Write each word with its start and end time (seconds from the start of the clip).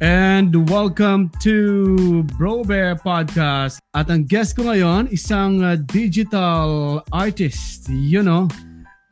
And 0.00 0.48
welcome 0.72 1.28
to 1.44 2.24
Bro 2.40 2.64
Bear 2.64 2.96
Podcast. 2.96 3.84
At 3.92 4.08
ang 4.08 4.24
guest 4.24 4.56
ko 4.56 4.72
ngayon, 4.72 5.12
isang 5.12 5.60
uh, 5.60 5.76
digital 5.76 7.04
artist. 7.12 7.84
You 7.92 8.24
know, 8.24 8.48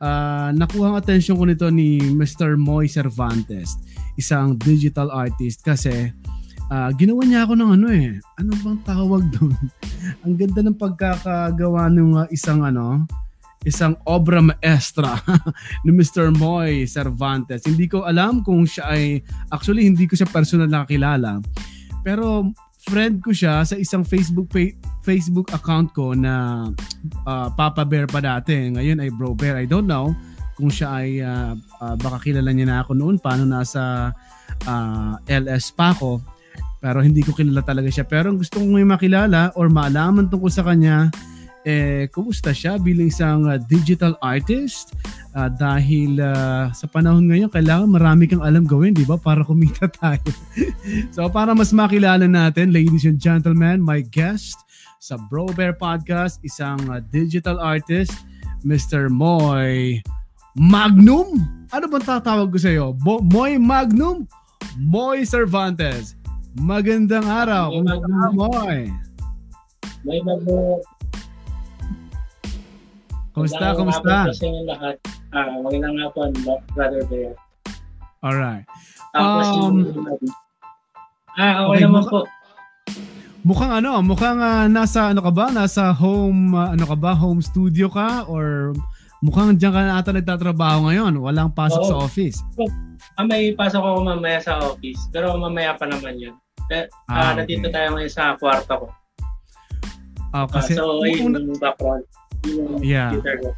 uh, 0.01 0.49
nakuha 0.49 0.89
ang 0.89 0.97
attention 0.97 1.37
ko 1.37 1.45
nito 1.45 1.69
ni 1.69 2.01
Mr. 2.01 2.57
Moy 2.57 2.89
Cervantes. 2.89 3.77
Isang 4.17 4.57
digital 4.57 5.13
artist 5.13 5.61
kasi 5.61 6.09
uh, 6.73 6.89
ginawa 6.97 7.21
niya 7.21 7.45
ako 7.45 7.53
ng 7.53 7.69
ano 7.69 7.87
eh. 7.93 8.17
Ano 8.41 8.57
bang 8.57 8.81
tawag 8.81 9.29
doon? 9.29 9.53
ang 10.25 10.33
ganda 10.41 10.65
ng 10.65 10.73
pagkakagawa 10.73 11.93
ng 11.93 12.17
uh, 12.17 12.27
isang 12.33 12.65
ano, 12.65 13.05
isang 13.67 13.99
obra 14.07 14.39
maestra 14.39 15.19
ni 15.83 15.91
Mr. 15.91 16.31
Moy 16.31 16.87
Cervantes. 16.87 17.67
Hindi 17.67 17.91
ko 17.91 18.07
alam 18.07 18.39
kung 18.39 18.63
siya 18.63 18.95
ay, 18.95 19.19
actually 19.51 19.83
hindi 19.83 20.07
ko 20.07 20.15
siya 20.15 20.31
personal 20.31 20.71
nakakilala. 20.71 21.43
Pero 22.07 22.47
friend 22.87 23.19
ko 23.19 23.35
siya 23.35 23.67
sa 23.67 23.75
isang 23.75 24.07
Facebook 24.07 24.47
page, 24.47 24.79
Facebook 25.03 25.51
account 25.51 25.91
ko 25.91 26.15
na 26.15 26.67
uh, 27.27 27.47
Papa 27.51 27.83
Bear 27.83 28.07
pa 28.07 28.23
dati. 28.23 28.55
Ngayon 28.71 29.03
ay 29.03 29.11
Bro 29.11 29.35
Bear. 29.35 29.59
I 29.59 29.67
don't 29.67 29.87
know 29.89 30.15
kung 30.59 30.71
siya 30.71 30.87
ay 30.91 31.23
uh, 31.23 31.55
uh, 31.55 31.95
baka 31.95 32.19
kilala 32.19 32.51
niya 32.51 32.67
na 32.67 32.77
ako 32.83 32.91
noon 32.91 33.15
paano 33.15 33.47
nasa 33.47 34.11
uh, 34.67 35.13
LS 35.27 35.71
pa 35.75 35.91
ako. 35.95 36.19
Pero 36.79 37.03
hindi 37.03 37.23
ko 37.23 37.35
kilala 37.35 37.59
talaga 37.63 37.91
siya. 37.91 38.07
Pero 38.07 38.31
gusto 38.35 38.59
kong 38.59 38.75
may 38.79 38.87
makilala 38.87 39.51
or 39.59 39.67
maalaman 39.67 40.31
tungkol 40.31 40.51
sa 40.51 40.63
kanya 40.63 41.11
eh, 41.67 42.07
kumusta 42.11 42.55
siya 42.55 42.79
bilang 42.79 43.11
isang 43.11 43.47
uh, 43.47 43.59
digital 43.59 44.15
artist? 44.23 44.95
Uh, 45.35 45.51
dahil 45.51 46.19
uh, 46.19 46.71
sa 46.71 46.85
panahon 46.87 47.27
ngayon, 47.27 47.49
kailangan 47.51 47.89
marami 47.89 48.25
kang 48.27 48.43
alam 48.43 48.63
gawin, 48.63 48.95
di 48.95 49.03
ba? 49.03 49.19
Para 49.19 49.43
kumita 49.43 49.87
tayo. 49.99 50.31
so 51.11 51.27
para 51.27 51.51
mas 51.51 51.75
makilala 51.75 52.25
natin, 52.25 52.71
ladies 52.71 53.05
and 53.05 53.19
gentlemen, 53.19 53.79
my 53.83 53.99
guest 53.99 54.55
sa 54.99 55.15
Bro 55.15 55.55
Bear 55.55 55.75
Podcast, 55.75 56.43
isang 56.43 56.79
uh, 56.91 56.99
digital 57.13 57.59
artist, 57.59 58.11
Mr. 58.67 59.07
Moy 59.07 60.03
Magnum? 60.59 61.39
Ano 61.71 61.85
bang 61.87 62.03
tatawag 62.03 62.51
ko 62.51 62.57
sa 62.59 62.73
iyo? 62.73 62.91
Bo- 62.99 63.23
Moy 63.23 63.55
Magnum? 63.55 64.27
Moy 64.75 65.23
Cervantes. 65.23 66.19
Magandang 66.59 67.23
araw. 67.23 67.71
Moy. 67.79 67.99
Moy. 68.35 68.77
Moy 70.03 70.19
Magnum. 70.25 70.98
Kumusta? 73.39 73.65
Kumusta? 73.71 74.15
Sa 74.35 74.43
inyo 74.43 74.61
lahat. 74.67 74.95
Ah, 75.31 75.47
magandang 75.63 75.95
hapon, 76.03 76.29
Brother 76.75 77.07
Bear. 77.07 77.31
Alright. 78.19 78.67
Tapos 79.15 79.47
um, 79.55 79.87
Ah, 81.39 81.63
okay, 81.63 81.79
okay 81.79 81.79
naman 81.87 82.03
mukha, 82.03 82.11
po. 82.11 82.19
Mukhang 83.47 83.71
ano, 83.71 84.03
mukhang 84.03 84.39
uh, 84.43 84.67
nasa 84.67 85.15
ano 85.15 85.23
ka 85.23 85.31
ba? 85.31 85.55
Nasa 85.55 85.95
home 85.95 86.51
uh, 86.51 86.75
ano 86.75 86.83
ka 86.83 86.99
ba? 86.99 87.15
Home 87.15 87.39
studio 87.39 87.87
ka 87.87 88.27
or 88.27 88.75
mukhang 89.23 89.55
diyan 89.55 89.71
ka 89.71 89.81
na 89.87 89.95
ata 90.03 90.11
nagtatrabaho 90.11 90.91
ngayon. 90.91 91.15
Walang 91.23 91.55
pasok 91.55 91.79
Oo. 91.79 91.89
sa 91.89 91.95
office. 92.03 92.43
Ah, 93.15 93.23
may 93.23 93.55
pasok 93.55 93.79
ako 93.79 93.97
mamaya 94.03 94.43
sa 94.43 94.59
office. 94.59 94.99
Pero 95.15 95.31
mamaya 95.39 95.79
pa 95.79 95.87
naman 95.87 96.19
'yun. 96.19 96.35
Pero, 96.67 96.91
ah, 97.07 97.39
uh, 97.39 97.47
okay. 97.47 97.55
tayo 97.71 97.95
ngayon 97.95 98.11
sa 98.11 98.35
kwarto 98.35 98.73
ko. 98.83 98.87
Ah, 100.35 100.43
kasi 100.43 100.75
uh, 100.75 100.83
so, 100.83 100.99
ayun 101.07 101.39
yung 101.39 101.55
background 101.55 102.03
yung 102.47 102.79
yeah. 102.83 103.11
ko. 103.15 103.51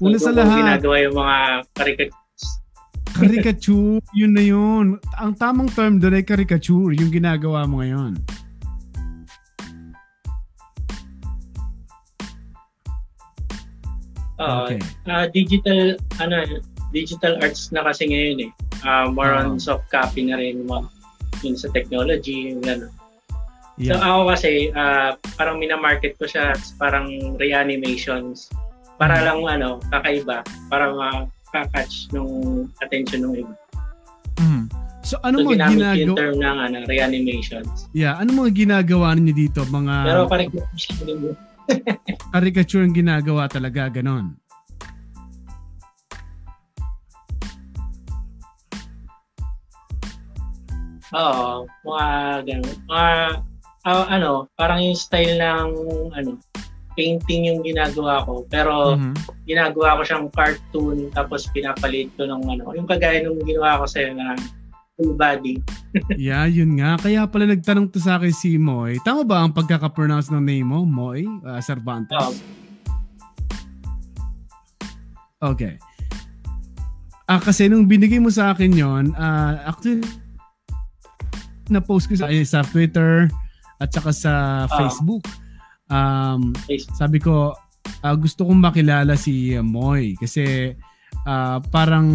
So, 0.00 0.08
Una 0.08 0.16
sa 0.16 0.32
lahat, 0.32 0.80
ginagawa 0.80 0.96
yung 1.04 1.16
mga 1.16 1.36
caricatures. 1.76 2.48
caricature, 3.12 4.00
yun 4.16 4.32
na 4.32 4.44
yun. 4.44 4.84
Ang 5.20 5.32
tamang 5.36 5.68
term 5.76 6.00
doon 6.00 6.16
ay 6.16 6.24
caricature, 6.24 6.96
yung 6.96 7.12
ginagawa 7.12 7.68
mo 7.68 7.84
ngayon. 7.84 8.16
Uh, 14.40 14.64
okay. 14.64 14.80
Uh, 15.04 15.28
digital, 15.36 16.00
ano, 16.16 16.64
digital 16.96 17.36
arts 17.44 17.68
na 17.76 17.84
kasi 17.84 18.08
ngayon 18.08 18.48
eh. 18.48 18.50
Uh, 18.80 19.12
more 19.12 19.36
uh, 19.36 19.44
on 19.44 19.60
soft 19.60 19.84
copy 19.92 20.24
na 20.24 20.40
rin 20.40 20.64
mo 20.64 20.88
yun 21.44 21.56
sa 21.56 21.68
technology, 21.72 22.52
yung 22.52 22.64
gano'n. 22.64 22.99
Yeah. 23.80 23.96
So 23.96 24.04
ako 24.04 24.20
kasi, 24.36 24.68
uh, 24.76 25.16
parang 25.40 25.56
minamarket 25.56 26.20
ko 26.20 26.28
siya 26.28 26.52
parang 26.76 27.08
reanimations. 27.40 28.52
Para 29.00 29.16
mm. 29.16 29.24
lang 29.24 29.40
ano, 29.48 29.68
kakaiba. 29.88 30.44
Para 30.68 30.92
makakatch 30.92 32.12
nung 32.12 32.68
attention 32.84 33.24
ng 33.24 33.34
iba. 33.40 33.54
Mm. 34.36 34.68
So 35.00 35.16
ano 35.24 35.40
so, 35.40 35.48
mga 35.48 35.72
ginagawa? 35.72 35.96
yung 35.96 36.12
term 36.12 36.36
ng 36.36 36.58
ano, 36.60 36.78
reanimations. 36.84 37.88
Yeah, 37.96 38.20
ano 38.20 38.36
mga 38.36 38.52
ginagawa 38.52 39.16
niyo 39.16 39.48
dito? 39.48 39.64
Mga... 39.64 39.94
Pero 40.04 40.20
caricature 40.28 41.00
din 41.08 41.20
caricature 42.28 42.84
ang 42.86 42.92
ginagawa 42.92 43.48
talaga, 43.48 43.88
ganon. 43.88 44.36
Oo, 51.10 51.64
mga 51.82 52.08
ganun. 52.44 52.76
Mga 52.86 53.10
uh, 53.90 54.06
ano, 54.06 54.46
parang 54.54 54.78
yung 54.78 54.94
style 54.94 55.34
ng 55.36 55.68
ano, 56.14 56.38
painting 56.94 57.50
yung 57.50 57.60
ginagawa 57.66 58.22
ko. 58.22 58.46
Pero 58.46 58.94
mm-hmm. 58.94 59.14
ginagawa 59.46 59.98
ko 59.98 60.02
siyang 60.06 60.26
cartoon 60.30 60.98
tapos 61.10 61.50
pinapalit 61.50 62.10
ko 62.14 62.26
ng 62.26 62.42
ano, 62.46 62.64
yung 62.74 62.86
kagaya 62.86 63.22
nung 63.22 63.42
ginawa 63.42 63.82
ko 63.82 63.84
sa 63.90 64.06
na 64.14 64.38
full 64.94 65.16
body. 65.16 65.58
yeah, 66.20 66.46
yun 66.46 66.78
nga. 66.78 67.00
Kaya 67.00 67.26
pala 67.26 67.50
nagtanong 67.50 67.90
to 67.90 67.98
sa 67.98 68.20
akin 68.20 68.34
si 68.34 68.60
Moy. 68.60 69.00
Tama 69.02 69.26
ba 69.26 69.42
ang 69.42 69.50
pagkaka-pronounce 69.50 70.30
ng 70.30 70.44
name 70.44 70.66
mo, 70.66 70.86
Moy 70.86 71.26
uh, 71.42 71.58
Cervantes? 71.58 72.14
Oh. 72.20 72.34
Okay. 75.40 75.80
Ah, 77.24 77.40
kasi 77.40 77.70
nung 77.70 77.88
binigay 77.88 78.20
mo 78.20 78.28
sa 78.28 78.52
akin 78.52 78.74
yon, 78.74 79.04
uh, 79.16 79.64
actually 79.64 80.04
na-post 81.70 82.10
ko 82.10 82.18
sa, 82.18 82.26
sa 82.42 82.66
Twitter, 82.66 83.30
at 83.80 83.88
saka 83.88 84.12
sa 84.12 84.32
uh, 84.68 84.76
Facebook. 84.76 85.24
Um, 85.90 86.52
sabi 86.94 87.18
ko, 87.18 87.56
uh, 88.04 88.16
gusto 88.20 88.46
kong 88.46 88.60
makilala 88.60 89.16
si 89.16 89.56
Moy 89.58 90.14
kasi 90.20 90.76
uh, 91.26 91.58
parang 91.72 92.06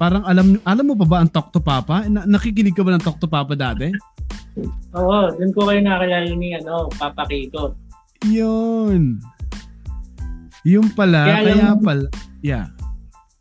parang 0.00 0.24
alam 0.26 0.58
alam 0.64 0.84
mo 0.88 0.98
pa 0.98 1.06
ba 1.06 1.16
ang 1.22 1.30
Talk 1.30 1.52
to 1.52 1.60
Papa? 1.60 2.08
Na, 2.08 2.24
nakikinig 2.24 2.74
ka 2.74 2.82
ba 2.82 2.96
ng 2.96 3.04
Talk 3.04 3.20
to 3.20 3.28
Papa 3.30 3.52
dati? 3.54 3.92
Oo, 4.96 5.32
dun 5.36 5.52
ko 5.54 5.68
kayo 5.68 5.80
nakilala 5.84 6.28
ni 6.32 6.56
ano, 6.56 6.88
Papa 6.96 7.28
Kiko. 7.28 7.76
Yun. 8.28 9.20
Yung 10.62 10.94
pala, 10.94 11.26
kaya, 11.26 11.42
kaya 11.42 11.74
yung, 11.74 11.82
pala, 11.82 12.06
yeah. 12.38 12.70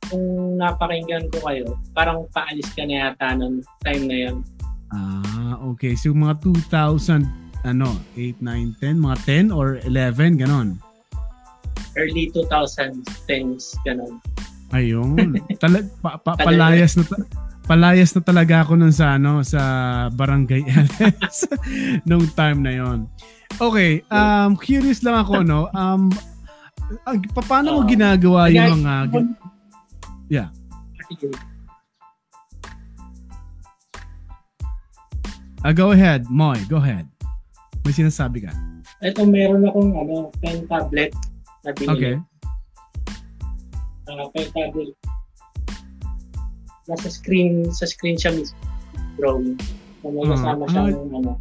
Kung 0.09 0.57
napakinggan 0.57 1.29
ko 1.29 1.37
kayo, 1.45 1.77
parang 1.93 2.25
paalis 2.33 2.65
ka 2.73 2.81
na 2.89 3.07
yata 3.07 3.37
nung 3.37 3.61
time 3.85 4.03
na 4.09 4.17
yun. 4.27 4.35
Ah, 4.91 5.55
okay. 5.71 5.95
So 5.95 6.11
mga 6.11 6.41
2000 6.43 7.40
ano, 7.63 7.97
8, 8.17 8.41
9, 8.41 8.77
10, 8.79 8.97
mga 8.97 9.17
10 9.49 9.55
or 9.55 9.77
11, 9.85 10.41
ganon? 10.41 10.81
Early 11.93 12.31
2010s, 12.33 13.75
ganon. 13.83 14.17
Ayun. 14.71 15.37
Talag, 15.61 15.91
pa, 15.99 16.15
pa, 16.17 16.39
palayas 16.39 16.95
na 16.95 17.03
palayas 17.67 18.11
na 18.17 18.21
talaga 18.25 18.65
ako 18.65 18.73
nun 18.75 18.91
sa 18.91 19.15
ano 19.15 19.45
sa 19.45 19.61
Barangay 20.11 20.65
LS 20.91 21.47
nung 22.03 22.25
time 22.35 22.59
na 22.63 22.73
yon. 22.73 22.99
Okay, 23.61 24.01
um 24.11 24.57
curious 24.59 25.03
lang 25.05 25.21
ako 25.21 25.45
no. 25.45 25.71
Um 25.71 26.11
paano 27.47 27.79
mo 27.79 27.81
ginagawa 27.87 28.51
yung 28.51 28.83
mga 28.83 29.23
Yeah. 30.31 30.47
Uh, 35.61 35.75
go 35.75 35.91
ahead, 35.91 36.25
Moy. 36.31 36.55
Go 36.71 36.79
ahead. 36.79 37.05
May 37.81 37.93
sinasabi 37.93 38.45
ka? 38.45 38.51
Ito, 39.01 39.25
meron 39.25 39.65
akong 39.65 39.91
ano, 39.97 40.29
pen 40.41 40.69
tablet 40.69 41.11
na 41.65 41.73
binili. 41.73 41.93
Okay. 41.97 42.15
Uh, 44.05 44.25
pen 44.31 44.47
tablet. 44.53 44.93
Nasa 46.85 47.09
screen, 47.09 47.69
sa 47.73 47.89
screen 47.89 48.17
siya 48.17 48.37
mismo. 48.37 48.57
Drawing. 49.17 49.57
So, 50.01 50.13
may 50.13 50.25
kasama 50.29 50.63
uh, 50.65 50.69
siyang 50.69 50.93
uh, 50.93 51.17
ano, 51.17 51.31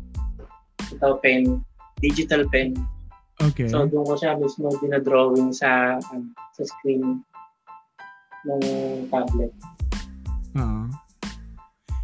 ito 0.89 1.09
pen, 1.21 1.61
digital 2.01 2.49
pen. 2.49 2.77
Okay. 3.41 3.69
So, 3.69 3.85
doon 3.85 4.05
ko 4.09 4.15
siya 4.17 4.37
mismo 4.41 4.73
dinadrawing 4.81 5.53
sa, 5.53 6.01
um, 6.13 6.33
sa 6.57 6.63
screen 6.65 7.21
ng 8.49 8.63
tablet. 9.13 9.53
Oo. 10.57 10.65
Uh-huh. 10.65 10.89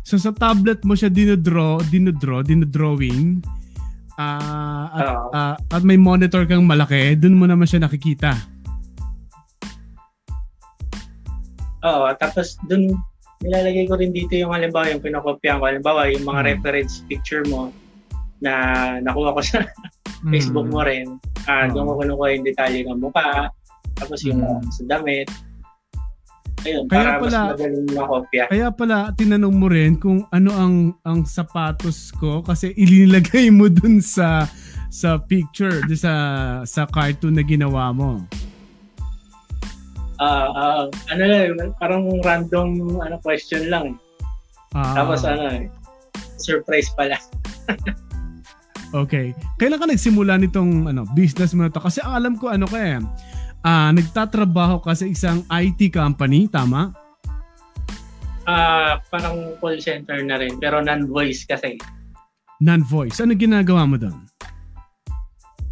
So 0.06 0.14
sa 0.14 0.30
tablet 0.30 0.86
mo 0.86 0.94
siya 0.94 1.10
dinodraw, 1.10 1.82
dinodraw, 1.90 2.46
dinodrawing 2.46 3.42
uh, 4.18 4.84
at, 4.92 5.04
uh, 5.04 5.28
uh, 5.32 5.54
at 5.56 5.82
may 5.84 6.00
monitor 6.00 6.44
kang 6.48 6.64
malaki, 6.64 7.16
dun 7.16 7.36
mo 7.36 7.44
naman 7.44 7.68
siya 7.68 7.84
nakikita. 7.84 8.36
Oo, 11.86 12.10
tapos 12.18 12.58
dun 12.66 12.98
nilalagay 13.44 13.84
ko 13.86 13.94
rin 14.00 14.10
dito 14.10 14.32
yung 14.34 14.50
halimbawa 14.50 14.90
yung 14.90 15.04
pinakopya 15.04 15.60
ko. 15.60 15.68
Halimbawa 15.68 16.08
yung 16.10 16.24
mga 16.24 16.40
hmm. 16.42 16.48
reference 16.50 17.04
picture 17.06 17.44
mo 17.46 17.70
na 18.40 18.52
nakuha 19.00 19.36
ko 19.36 19.40
sa 19.44 19.58
hmm. 20.24 20.32
Facebook 20.32 20.66
mo 20.66 20.82
rin. 20.82 21.20
Uh, 21.46 21.68
oh. 21.70 21.76
Doon 21.76 21.86
ko 21.86 21.92
kinukuha 22.02 22.28
yung 22.34 22.46
detalye 22.48 22.80
ng 22.82 23.00
mukha, 23.00 23.52
tapos 23.96 24.18
yung 24.24 24.40
hmm. 24.42 24.66
sa 24.72 24.82
damit. 24.88 25.28
Ayun, 26.66 26.84
kaya 26.90 26.98
para 26.98 27.10
pala, 27.22 27.38
mas 27.38 27.54
magaling 27.54 27.88
makopya. 27.94 28.42
Kaya 28.50 28.68
pala, 28.74 28.96
tinanong 29.14 29.54
mo 29.54 29.66
rin 29.70 29.94
kung 29.94 30.26
ano 30.34 30.50
ang 30.50 30.74
ang 31.06 31.22
sapatos 31.22 32.10
ko 32.18 32.42
kasi 32.42 32.74
ilinilagay 32.74 33.54
mo 33.54 33.70
dun 33.70 34.02
sa 34.02 34.50
sa 34.90 35.14
picture, 35.22 35.86
sa 35.94 36.12
sa 36.66 36.82
cartoon 36.90 37.38
na 37.38 37.46
ginawa 37.46 37.94
mo. 37.94 38.18
Ah, 40.18 40.26
uh, 40.26 40.48
uh, 40.50 40.82
ano 41.14 41.22
lang, 41.22 41.70
parang 41.78 42.02
random 42.24 42.98
ano 42.98 43.14
question 43.22 43.70
lang. 43.70 43.94
Ah. 44.74 44.98
Tapos 44.98 45.22
ano 45.22 45.70
surprise 46.40 46.90
pala. 46.98 47.14
okay. 49.02 49.32
Kailan 49.60 49.78
ka 49.80 49.86
nagsimula 49.86 50.40
nitong 50.40 50.90
ano, 50.90 51.06
business 51.14 51.54
mo 51.54 51.66
na 51.66 51.72
to? 51.72 51.82
Kasi 51.82 52.02
alam 52.02 52.36
ko 52.36 52.50
ano 52.50 52.66
ka 52.68 52.78
eh, 52.78 52.98
uh, 53.66 53.90
nagtatrabaho 53.90 54.78
ka 54.78 54.94
sa 54.94 55.06
isang 55.10 55.42
IT 55.50 55.90
company, 55.90 56.46
tama? 56.46 56.94
Ah, 58.46 58.54
uh, 58.54 58.92
parang 59.10 59.58
call 59.58 59.82
center 59.82 60.22
na 60.22 60.38
rin, 60.38 60.54
pero 60.62 60.78
non-voice 60.78 61.42
kasi. 61.50 61.74
Non-voice. 62.62 63.18
Ano 63.18 63.34
ginagawa 63.34 63.82
mo 63.90 63.98
doon? 63.98 64.14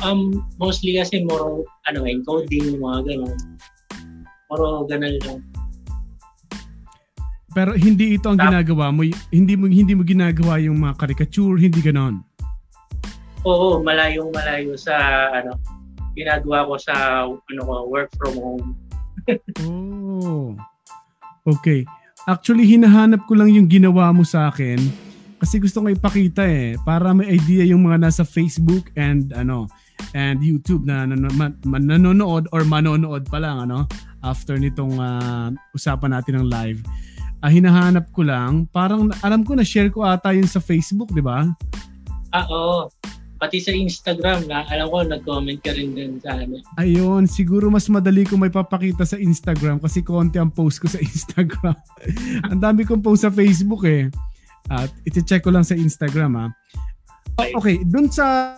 Um, 0.02 0.42
mostly 0.58 0.98
kasi 0.98 1.22
more 1.22 1.62
ano, 1.86 2.02
encoding, 2.02 2.82
mga 2.82 3.14
ganun. 3.14 3.38
Puro 4.50 4.82
ganun 4.90 5.16
lang. 5.22 5.40
Pero 7.54 7.78
hindi 7.78 8.18
ito 8.18 8.26
ang 8.26 8.42
ginagawa 8.42 8.90
mo, 8.90 9.06
hindi 9.30 9.54
mo 9.54 9.70
hindi 9.70 9.94
mo 9.94 10.02
ginagawa 10.02 10.58
yung 10.58 10.82
mga 10.82 10.98
caricature, 10.98 11.54
hindi 11.62 11.78
ganoon. 11.78 12.18
Oo, 13.46 13.78
malayong 13.78 14.34
malayo 14.34 14.74
sa 14.74 14.98
ano, 15.30 15.54
ginagawa 16.14 16.66
ko 16.66 16.74
sa 16.78 16.94
ano 17.28 17.60
ko, 17.62 17.74
work 17.90 18.10
from 18.16 18.34
home. 18.38 18.66
oh. 19.66 20.54
Okay. 21.44 21.84
Actually, 22.24 22.64
hinahanap 22.64 23.28
ko 23.28 23.36
lang 23.36 23.52
yung 23.52 23.68
ginawa 23.68 24.08
mo 24.14 24.24
sa 24.24 24.48
akin 24.48 24.80
kasi 25.44 25.60
gusto 25.60 25.84
ko 25.84 25.92
ipakita 25.92 26.40
eh 26.48 26.72
para 26.88 27.12
may 27.12 27.36
idea 27.36 27.68
yung 27.68 27.84
mga 27.84 28.08
nasa 28.08 28.24
Facebook 28.24 28.88
and 28.96 29.28
ano 29.36 29.68
and 30.16 30.40
YouTube 30.40 30.88
na 30.88 31.04
nanonood 31.04 32.48
or 32.48 32.64
manonood 32.64 33.28
pa 33.28 33.44
lang 33.44 33.68
ano 33.68 33.84
after 34.24 34.56
nitong 34.56 34.96
uh, 34.96 35.52
usapan 35.76 36.16
natin 36.16 36.40
ng 36.40 36.48
live. 36.48 36.80
Uh, 37.44 37.52
hinahanap 37.52 38.08
ko 38.16 38.24
lang, 38.24 38.64
parang 38.72 39.12
alam 39.20 39.44
ko 39.44 39.52
na 39.52 39.60
share 39.60 39.92
ko 39.92 40.00
ata 40.00 40.32
yun 40.32 40.48
sa 40.48 40.64
Facebook, 40.64 41.12
di 41.12 41.20
ba? 41.20 41.44
Ah, 42.32 42.48
oo. 42.48 42.88
Pati 43.44 43.60
sa 43.60 43.76
Instagram 43.76 44.48
na 44.48 44.64
alam 44.72 44.88
ko 44.88 45.04
nag-comment 45.04 45.60
ka 45.60 45.76
rin 45.76 45.92
din 45.92 46.16
sa 46.16 46.32
ano. 46.32 46.64
Ayun, 46.80 47.28
siguro 47.28 47.68
mas 47.68 47.84
madali 47.92 48.24
ko 48.24 48.40
may 48.40 48.48
papakita 48.48 49.04
sa 49.04 49.20
Instagram 49.20 49.84
kasi 49.84 50.00
konti 50.00 50.40
ang 50.40 50.48
post 50.48 50.80
ko 50.80 50.88
sa 50.88 50.96
Instagram. 51.12 51.76
ang 52.48 52.56
dami 52.56 52.88
kong 52.88 53.04
post 53.04 53.28
sa 53.28 53.32
Facebook 53.32 53.84
eh. 53.84 54.08
At 54.72 54.88
iti-check 55.04 55.44
ko 55.44 55.52
lang 55.52 55.60
sa 55.60 55.76
Instagram 55.76 56.40
ha. 56.40 56.46
Ah. 57.36 57.52
Okay, 57.60 57.84
dun 57.84 58.08
sa 58.08 58.56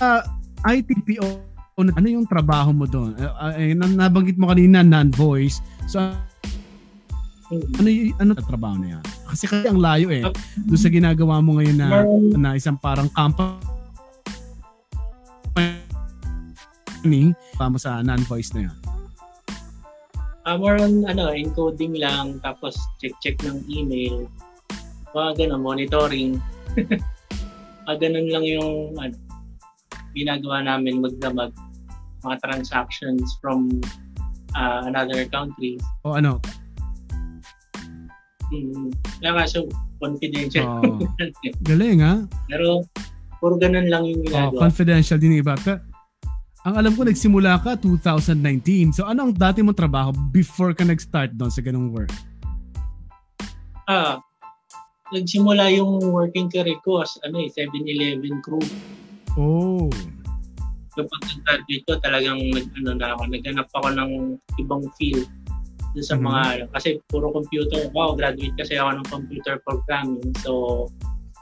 uh, 0.00 0.22
ITPO 0.64 1.44
ano 1.76 2.08
yung 2.08 2.24
trabaho 2.24 2.72
mo 2.72 2.88
doon? 2.88 3.12
Uh, 3.20 3.52
uh, 3.52 3.76
nabanggit 3.76 4.40
mo 4.40 4.48
kanina 4.48 4.80
non-voice. 4.80 5.60
So 5.84 6.00
ano 7.52 7.88
y- 7.92 8.16
ano 8.16 8.32
trabaho 8.32 8.80
na 8.80 8.96
yan? 8.96 9.04
Kasi 9.26 9.44
kasi 9.50 9.66
ang 9.66 9.82
layo 9.82 10.08
eh. 10.14 10.22
Doon 10.66 10.80
sa 10.80 10.90
ginagawa 10.90 11.42
mo 11.42 11.58
ngayon 11.58 11.78
na, 11.78 11.88
na 12.38 12.50
isang 12.54 12.78
parang 12.78 13.10
company 13.10 13.58
pa 17.56 17.66
mo 17.66 17.78
sa 17.80 18.02
non-voice 18.04 18.52
na 18.54 18.70
yan. 18.70 18.76
Uh, 20.46 20.54
more 20.54 20.78
on 20.78 21.02
ano, 21.10 21.34
encoding 21.34 21.98
lang, 21.98 22.38
tapos 22.38 22.78
check-check 23.02 23.34
ng 23.42 23.66
email, 23.66 24.30
mga 25.10 25.42
ganun, 25.42 25.62
monitoring. 25.64 26.38
uh, 27.90 27.96
ganun 28.02 28.30
lang 28.30 28.44
yung 28.46 28.94
ano, 28.94 29.16
ginagawa 30.14 30.62
namin 30.62 31.02
magdamag 31.02 31.50
mga 32.22 32.36
transactions 32.42 33.36
from 33.42 33.68
uh, 34.54 34.86
another 34.86 35.26
country. 35.28 35.78
O 36.06 36.14
ano? 36.14 36.38
Mm, 38.54 38.94
kaya 39.18 39.30
nga 39.34 39.44
so 39.46 39.66
confidential. 39.98 40.66
Oh. 40.82 41.02
Galing 41.68 42.00
ha? 42.02 42.22
Pero 42.46 42.86
puro 43.42 43.58
ganun 43.58 43.90
lang 43.90 44.06
yung 44.06 44.22
ginagawa. 44.22 44.54
Oh, 44.54 44.62
confidential 44.62 45.18
din 45.18 45.40
iba. 45.40 45.58
Pero, 45.60 45.82
ang 46.66 46.74
alam 46.78 46.92
ko 46.98 47.06
nagsimula 47.06 47.62
ka 47.62 47.78
2019. 47.78 48.94
So 48.94 49.06
ano 49.06 49.30
ang 49.30 49.32
dati 49.34 49.62
mo 49.62 49.70
trabaho 49.70 50.10
before 50.34 50.74
ka 50.74 50.82
nag-start 50.82 51.34
doon 51.38 51.50
sa 51.50 51.62
ganung 51.62 51.94
work? 51.94 52.10
Ah, 53.86 54.18
nagsimula 55.14 55.70
yung 55.70 56.02
working 56.10 56.50
career 56.50 56.78
ko 56.82 57.06
as 57.06 57.14
ano 57.22 57.38
eh, 57.38 57.50
7-Eleven 57.54 58.42
crew. 58.42 58.62
Oh 59.38 59.86
kapag 60.96 61.20
nag-graduate 61.28 61.84
ko, 61.84 61.92
talagang 62.00 62.40
nag, 62.56 62.66
ano 62.80 62.90
na 62.96 63.12
ako, 63.12 63.22
naghanap 63.28 63.68
ako 63.76 63.88
ng 63.92 64.10
ibang 64.56 64.84
field 64.96 65.28
dun 65.96 66.04
sa 66.04 66.16
mm-hmm. 66.20 66.28
mga, 66.28 66.42
kasi 66.76 66.88
puro 67.08 67.32
computer, 67.32 67.88
wow, 67.96 68.12
graduate 68.12 68.52
kasi 68.60 68.76
ako 68.76 69.00
ng 69.00 69.08
computer 69.08 69.56
programming. 69.64 70.28
So, 70.44 70.84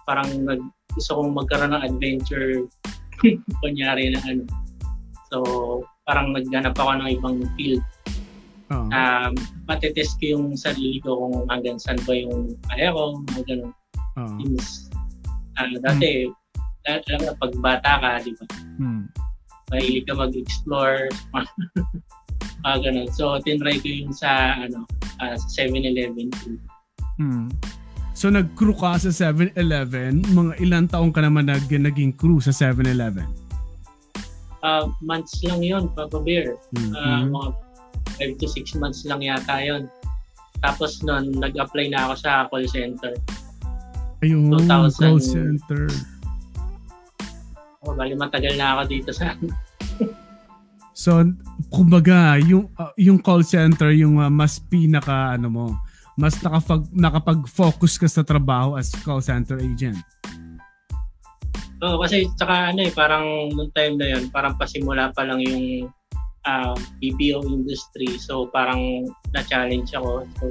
parang 0.07 0.47
nag, 0.47 0.63
gusto 0.95 1.19
kong 1.19 1.35
magkaroon 1.35 1.75
ng 1.75 1.83
adventure, 1.83 2.63
kunyari 3.63 4.15
na 4.15 4.23
ano. 4.31 4.47
So, 5.35 5.39
parang 6.07 6.31
naghanap 6.31 6.79
ako 6.79 7.03
ng 7.03 7.11
ibang 7.19 7.43
field. 7.59 7.83
Uh-huh. 8.71 8.89
Um, 8.95 9.35
matetest 9.67 10.17
ko 10.23 10.39
yung 10.39 10.47
sarili 10.55 11.03
ko 11.03 11.19
kung 11.19 11.51
hanggang 11.51 11.83
saan 11.83 11.99
ba 12.07 12.15
yung 12.15 12.55
kaya 12.71 12.95
ko, 12.95 13.19
mga 13.35 13.43
ganun. 13.51 13.73
Uh-huh. 14.15 14.39
Things, 14.39 14.87
uh, 15.59 15.75
dati, 15.83 16.31
hmm. 16.31 17.03
alam 17.11 17.21
na 17.27 17.35
pag 17.35 17.53
bata 17.59 17.91
ka, 17.99 18.11
di 18.23 18.33
ba? 18.39 18.47
Hmm 18.79 19.11
mahilig 19.73 20.05
ka 20.05 20.15
mag-explore, 20.17 21.09
ah 22.65 22.77
ganun. 22.81 23.09
So, 23.13 23.39
tinry 23.43 23.79
ko 23.81 23.89
yung 23.89 24.15
sa, 24.15 24.63
ano, 24.65 24.89
uh, 25.21 25.37
sa 25.37 25.49
7-Eleven 25.65 26.33
too. 26.43 26.57
Hmm. 27.21 27.49
So, 28.15 28.31
nag-crew 28.31 28.79
ka 28.79 28.97
sa 29.03 29.11
7-Eleven. 29.11 30.23
Mga 30.33 30.53
ilang 30.63 30.87
taong 30.87 31.11
ka 31.11 31.21
naman 31.21 31.51
nag 31.51 31.67
naging 31.67 32.15
crew 32.15 32.39
sa 32.39 32.55
7-Eleven? 32.55 33.27
Uh, 34.65 34.89
months 35.05 35.45
lang 35.45 35.61
yun, 35.61 35.93
Papa 35.93 36.23
Bear. 36.23 36.57
Mm-hmm. 36.73 36.95
Uh, 36.97 37.23
mga 37.29 37.49
5 38.33 38.41
to 38.41 38.47
6 38.49 38.81
months 38.81 39.05
lang 39.05 39.21
yata 39.21 39.61
yun. 39.61 39.91
Tapos 40.65 41.05
nun, 41.05 41.37
nag-apply 41.37 41.93
na 41.93 42.09
ako 42.09 42.15
sa 42.17 42.49
call 42.49 42.65
center. 42.65 43.13
Ayun, 44.25 44.49
2000, 44.49 44.97
call 44.97 45.21
center. 45.21 45.85
Oh, 47.85 47.93
bali 47.93 48.17
matagal 48.17 48.57
na 48.57 48.79
ako 48.79 48.83
dito 48.89 49.11
sa 49.13 49.37
So, 50.95 51.19
kumbaga, 51.75 52.39
yung 52.39 52.71
uh, 52.79 52.95
yung 52.95 53.19
call 53.19 53.43
center 53.43 53.91
yung 53.91 54.23
uh, 54.23 54.31
mas 54.31 54.63
pinaka 54.63 55.35
ano 55.35 55.51
mo, 55.51 55.67
mas 56.15 56.39
nakapag 56.39 56.87
nakapag-focus 56.95 57.99
ka 57.99 58.07
sa 58.07 58.23
trabaho 58.23 58.79
as 58.79 58.95
call 59.03 59.19
center 59.19 59.59
agent. 59.59 59.99
Oo, 61.83 61.99
oh, 61.99 62.01
kasi 62.01 62.31
saka 62.39 62.71
ano 62.71 62.87
eh, 62.87 62.95
parang 62.95 63.51
noong 63.51 63.75
time 63.75 63.99
na 63.99 64.07
yun, 64.17 64.31
parang 64.31 64.55
pasimula 64.55 65.11
pa 65.11 65.27
lang 65.27 65.43
yung 65.43 65.91
uh, 66.47 66.73
ah, 66.73 66.77
BPO 67.03 67.43
industry. 67.51 68.15
So, 68.17 68.49
parang 68.49 69.11
na-challenge 69.35 69.93
ako. 69.99 70.25
So, 70.41 70.45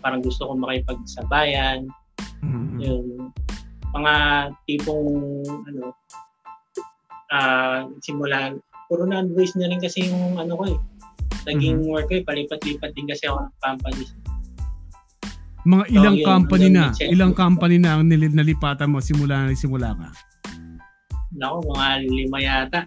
parang 0.00 0.24
gusto 0.24 0.48
kong 0.48 0.64
makipagsabayan. 0.64 1.86
Mm-hmm. 2.42 2.78
Yung 2.80 3.06
mga 3.94 4.14
tipong 4.66 5.12
ano, 5.46 5.94
uh, 7.30 7.86
simula, 8.02 8.56
puro 8.88 9.08
non-voice 9.08 9.56
na 9.56 9.68
rin 9.70 9.80
kasi 9.80 10.08
yung 10.08 10.36
ano 10.36 10.54
ko 10.56 10.64
eh. 10.68 10.78
Naging 11.44 11.84
mm-hmm. 11.84 11.92
work 11.92 12.06
ko 12.08 12.14
eh, 12.20 12.24
palipat-lipat 12.24 12.90
din 12.96 13.06
kasi 13.08 13.28
ako 13.28 13.48
ng 13.48 13.54
company. 13.60 14.04
Mga 15.64 15.84
ilang 15.96 16.16
so, 16.20 16.24
company 16.28 16.68
na, 16.68 16.84
ilang 17.00 17.32
company 17.32 17.76
na 17.80 17.96
ang 17.96 18.04
nil- 18.04 18.36
nalipatan 18.36 18.92
mo 18.92 19.00
simula 19.00 19.48
na 19.48 19.56
simula 19.56 19.96
ka? 19.96 20.08
Nako, 21.34 21.64
mga 21.72 21.86
lima 22.04 22.38
yata. 22.40 22.80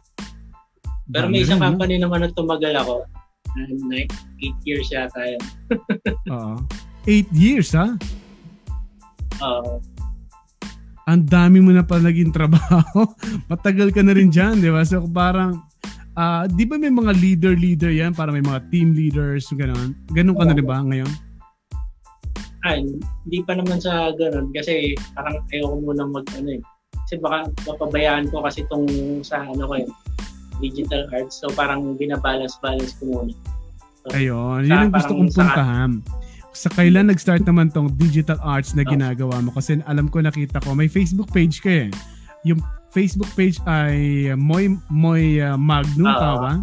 Pero 1.10 1.26
may 1.32 1.42
isang 1.42 1.58
rin, 1.58 1.74
company 1.74 1.98
no? 1.98 2.10
naman 2.10 2.26
na 2.26 2.30
tumagal 2.34 2.74
ako. 2.78 2.96
Like, 3.90 4.14
eight 4.44 4.58
years 4.68 4.90
yata 4.94 5.18
yun. 5.26 5.44
Oo. 6.34 6.56
Eight 7.08 7.30
years, 7.34 7.74
ha? 7.74 7.98
Oo. 9.42 9.82
Uh, 9.82 9.98
ang 11.08 11.24
dami 11.24 11.64
mo 11.64 11.72
na 11.72 11.88
pa 11.88 12.04
naging 12.04 12.36
trabaho. 12.36 13.08
Matagal 13.52 13.96
ka 13.96 14.04
na 14.04 14.12
rin 14.12 14.28
dyan, 14.28 14.60
di 14.60 14.68
ba? 14.68 14.84
So 14.84 15.08
parang, 15.08 15.64
uh, 16.18 16.44
di 16.50 16.66
ba 16.66 16.76
may 16.82 16.90
mga 16.92 17.14
leader-leader 17.14 17.94
yan? 17.94 18.12
Para 18.18 18.34
may 18.34 18.42
mga 18.42 18.66
team 18.74 18.98
leaders, 18.98 19.48
gano'n. 19.54 19.94
Ganun 20.12 20.36
ka 20.36 20.44
na, 20.44 20.58
di 20.58 20.66
ba, 20.66 20.82
ngayon? 20.82 21.08
Ah, 22.68 22.76
hindi 22.76 23.40
pa 23.48 23.56
naman 23.56 23.80
sa 23.80 24.12
ganun 24.18 24.52
kasi 24.52 24.92
parang 25.16 25.40
ayoko 25.56 25.78
muna 25.80 26.04
mag 26.04 26.28
ano 26.36 26.60
eh. 26.60 26.62
Kasi 27.08 27.16
baka 27.24 27.48
mapabayaan 27.64 28.28
ko 28.28 28.44
kasi 28.44 28.68
tong 28.68 28.90
sa 29.24 29.48
ano 29.48 29.72
ko 29.72 29.74
eh, 29.80 29.88
digital 30.60 31.08
arts. 31.16 31.40
So 31.40 31.48
parang 31.56 31.96
binabalance-balance 31.96 33.00
ko 33.00 33.04
muna. 33.08 33.34
So, 34.04 34.12
Ayun, 34.12 34.68
yun 34.68 34.90
ang 34.90 34.92
gusto 34.92 35.16
kong 35.16 35.32
puntahan. 35.32 35.92
Sa 36.52 36.68
kailan 36.74 37.08
nag-start 37.08 37.48
naman 37.48 37.72
tong 37.72 37.94
digital 37.96 38.42
arts 38.44 38.76
na 38.76 38.84
oh. 38.84 38.90
ginagawa 38.90 39.40
mo? 39.40 39.56
Kasi 39.56 39.80
alam 39.88 40.12
ko 40.12 40.20
nakita 40.20 40.60
ko, 40.60 40.76
may 40.76 40.92
Facebook 40.92 41.32
page 41.32 41.64
ka 41.64 41.70
eh. 41.70 41.90
Yung 42.44 42.60
Facebook 42.92 43.30
page 43.36 43.60
ay 43.68 44.32
Moy 44.40 44.72
Moy 44.88 45.44
uh, 45.44 45.60
Magnum, 45.60 46.08
uh, 46.08 46.20
tama 46.20 46.38
ba? 46.40 46.54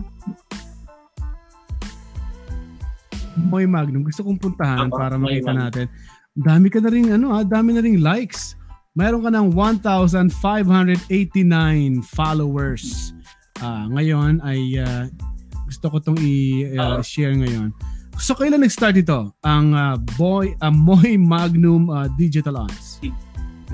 Moy 3.36 3.66
Magnum. 3.66 4.06
Gusto 4.06 4.22
kong 4.24 4.38
puntahan 4.40 4.88
uh, 4.88 4.94
para 4.94 5.18
makita 5.20 5.52
Moy 5.52 5.60
natin. 5.60 5.86
Dami 6.34 6.66
ka 6.70 6.82
na 6.82 6.90
ring 6.90 7.12
ano 7.14 7.30
ha, 7.34 7.46
dami 7.46 7.76
na 7.76 7.82
ring 7.84 8.02
likes. 8.02 8.56
Mayroon 8.94 9.26
ka 9.26 9.30
ng 9.34 9.50
1,589 9.58 10.30
followers. 12.14 13.14
Uh, 13.58 13.90
ngayon 13.90 14.38
ay 14.46 14.78
uh, 14.78 15.10
gusto 15.66 15.86
ko 15.90 15.96
tong 15.98 16.18
i-share 16.22 17.34
uh, 17.34 17.40
ngayon. 17.42 17.74
So 18.22 18.38
kailan 18.38 18.62
nag-start 18.62 18.94
ito? 18.94 19.34
Ang 19.42 19.74
uh, 19.74 19.98
Boy 20.14 20.54
uh, 20.62 20.70
Moy 20.70 21.18
Magnum 21.18 21.90
uh, 21.90 22.06
Digital 22.14 22.62
Arts. 22.62 23.02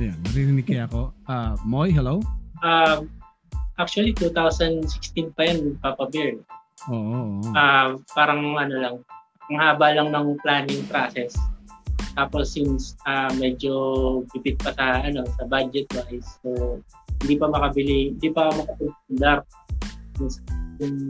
Ayan, 0.01 0.17
narinig 0.33 0.65
kaya 0.65 0.89
ako. 0.89 1.13
Uh, 1.29 1.53
Moy, 1.69 1.93
hello? 1.93 2.25
Uh, 2.61 3.05
actually, 3.81 4.13
2016 4.17 5.33
pa 5.37 5.43
yan, 5.49 5.81
Papa 5.81 6.09
Bear. 6.09 6.41
Oo. 6.89 6.97
Oh, 6.97 7.41
oh, 7.45 7.53
Uh, 7.53 8.01
parang 8.17 8.57
ano 8.57 8.75
lang, 8.77 8.97
ang 9.51 9.59
haba 9.59 9.93
lang 9.93 10.09
ng 10.15 10.39
planning 10.41 10.85
process. 10.87 11.37
Tapos 12.15 12.53
since 12.55 12.99
uh, 13.07 13.31
medyo 13.39 13.73
bibit 14.35 14.59
pa 14.59 14.75
sa 14.75 15.03
ano 15.07 15.23
sa 15.39 15.45
budget 15.47 15.87
wise, 15.95 16.39
so 16.43 16.79
hindi 17.23 17.35
pa 17.39 17.47
makabili, 17.51 18.15
hindi 18.17 18.29
pa 18.31 18.51
makapundar. 18.51 19.39
Yung 20.81 21.07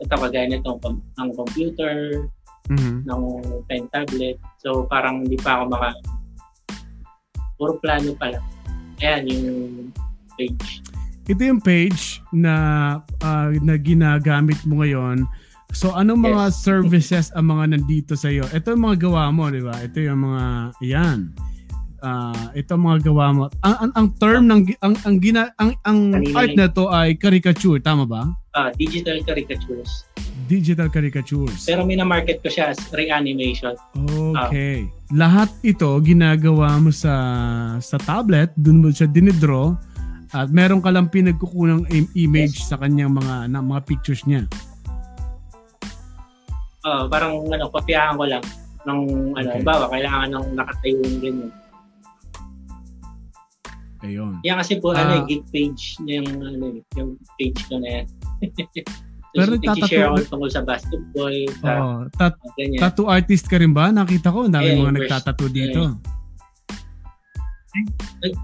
ito 0.00 0.14
kagaya 0.18 0.46
nito 0.50 0.76
ng 0.82 1.30
computer, 1.36 2.26
mm-hmm. 2.70 2.96
ng 3.06 3.22
pen 3.68 3.84
tablet. 3.92 4.36
So 4.60 4.88
parang 4.88 5.24
hindi 5.28 5.36
pa 5.38 5.60
ako 5.60 5.62
maka 5.72 5.90
puro 7.54 7.72
plano 7.78 8.10
pa 8.16 8.34
lang. 8.34 8.44
Ayan 9.02 9.22
yung 9.28 9.48
page. 10.36 10.82
Ito 11.24 11.40
yung 11.40 11.62
page 11.64 12.20
na 12.36 12.54
uh, 13.24 13.48
na 13.64 13.74
ginagamit 13.80 14.60
mo 14.68 14.84
ngayon. 14.84 15.24
So 15.74 15.90
anong 15.96 16.22
mga 16.22 16.44
yes. 16.52 16.60
services 16.60 17.26
ang 17.34 17.50
mga 17.50 17.74
nandito 17.74 18.12
sa 18.14 18.28
iyo? 18.30 18.44
Ito 18.52 18.76
yung 18.76 18.84
mga 18.84 19.08
gawa 19.08 19.32
mo, 19.34 19.48
di 19.50 19.64
ba? 19.64 19.74
Ito 19.74 19.98
yung 19.98 20.20
mga 20.22 20.44
yan. 20.84 21.18
Uh, 22.04 22.52
ito 22.52 22.76
mga 22.76 23.08
gawa 23.08 23.26
mo. 23.32 23.42
Ang, 23.64 23.76
ang, 23.80 23.92
ang 23.96 24.08
term 24.20 24.44
ng 24.46 24.60
ang 24.84 24.94
ang 25.08 25.16
gina 25.18 25.48
ang 25.56 25.72
ang 25.88 26.12
art 26.36 26.52
na 26.52 26.68
to 26.68 26.92
ay 26.92 27.16
caricature, 27.16 27.80
tama 27.80 28.04
ba? 28.04 28.28
uh, 28.54 28.70
digital 28.78 29.18
caricatures. 29.26 30.06
Digital 30.46 30.88
caricatures. 30.92 31.64
Pero 31.64 31.82
mina-market 31.88 32.44
ko 32.44 32.48
siya 32.52 32.74
as 32.74 32.80
reanimation. 32.92 33.74
Okay. 34.46 34.86
Uh, 34.86 34.92
Lahat 35.14 35.50
ito 35.62 35.88
ginagawa 36.02 36.74
mo 36.80 36.90
sa 36.90 37.14
sa 37.78 37.96
tablet, 38.02 38.50
dun 38.58 38.82
mo 38.82 38.90
siya 38.90 39.06
dinidraw 39.06 39.74
at 40.34 40.50
meron 40.50 40.82
ka 40.82 40.90
lang 40.90 41.06
pinagkukunang 41.06 41.86
image 42.18 42.58
yes. 42.58 42.66
sa 42.66 42.74
kanyang 42.74 43.14
mga 43.14 43.46
na, 43.54 43.62
mga 43.62 43.86
pictures 43.86 44.26
niya. 44.26 44.50
Uh, 46.82 47.06
parang 47.06 47.46
ano, 47.46 47.70
kopyahan 47.70 48.18
ko 48.18 48.26
lang 48.26 48.42
ng 48.84 49.00
ano, 49.38 49.48
okay. 49.54 49.62
bawa 49.62 49.86
kailangan 49.88 50.28
ng 50.34 50.46
nakatayo 50.58 50.98
yung 51.06 51.18
ganyan. 51.22 51.52
Ayun. 54.04 54.32
Yan 54.42 54.58
kasi 54.58 54.82
po 54.82 54.92
uh, 54.92 54.98
ano, 54.98 55.22
gig 55.24 55.46
page 55.54 56.02
yung 56.02 56.28
ano, 56.28 56.82
yung 56.98 57.14
page 57.38 57.60
ko 57.70 57.78
na 57.78 58.02
yan. 58.02 58.06
Pero 59.34 59.50
nagtatattoo. 59.58 60.02
ako 60.02 60.16
tungkol 60.30 60.50
sa 60.50 60.62
basketball. 60.62 61.36
Sa, 61.58 61.70
oh, 61.78 62.00
tat- 62.10 62.38
uh, 62.42 62.78
tattoo 62.78 63.06
artist 63.10 63.46
ka 63.46 63.58
rin 63.58 63.74
ba? 63.74 63.90
Nakita 63.90 64.30
ko, 64.34 64.46
ang 64.46 64.54
dami 64.54 64.74
yeah, 64.74 64.82
mga 64.82 64.94
nagtatattoo 64.98 65.50
dito. 65.50 65.82
Yeah. 65.94 66.13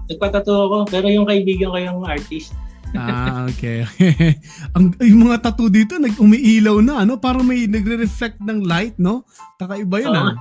Nagpatattoo 0.09 0.59
ako, 0.67 0.77
pero 0.91 1.07
yung 1.07 1.27
kaibigan 1.27 1.71
ko 1.71 1.77
yung 1.79 2.01
artist. 2.03 2.53
ah, 2.91 3.47
okay. 3.47 3.87
ang 4.75 4.91
yung 4.99 5.31
mga 5.31 5.47
tattoo 5.47 5.71
dito 5.71 5.95
nag 5.95 6.19
umiilaw 6.19 6.83
na, 6.83 7.07
ano? 7.07 7.15
Parang 7.15 7.47
may 7.47 7.63
nagre-reflect 7.63 8.43
ng 8.43 8.67
light, 8.67 8.99
no? 8.99 9.23
Kakaiba 9.55 9.97
'yun, 10.03 10.11
oh. 10.11 10.27
ah. 10.31 10.35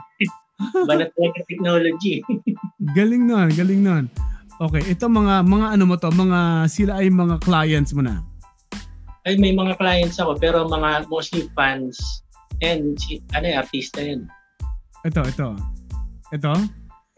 Banat 0.90 1.14
technology. 1.46 2.20
galing 2.98 3.30
na, 3.30 3.46
galing 3.54 3.80
na. 3.86 4.02
Okay, 4.60 4.82
ito 4.92 5.06
mga 5.06 5.46
mga 5.46 5.66
ano 5.78 5.84
mo 5.88 5.94
to, 5.96 6.10
mga 6.10 6.68
sila 6.68 7.00
ay 7.00 7.08
mga 7.08 7.38
clients 7.40 7.94
mo 7.94 8.02
na 8.02 8.20
ay 9.28 9.36
may 9.36 9.52
mga 9.52 9.76
clients 9.76 10.16
ako 10.16 10.36
pero 10.40 10.64
mga 10.64 11.04
mostly 11.12 11.44
fans 11.52 12.24
and 12.64 12.96
si, 13.00 13.20
ano 13.36 13.44
yung 13.48 13.58
artista 13.60 14.00
yan. 14.00 14.22
Ito, 15.04 15.24
ito. 15.28 15.48
Ito? 16.32 16.52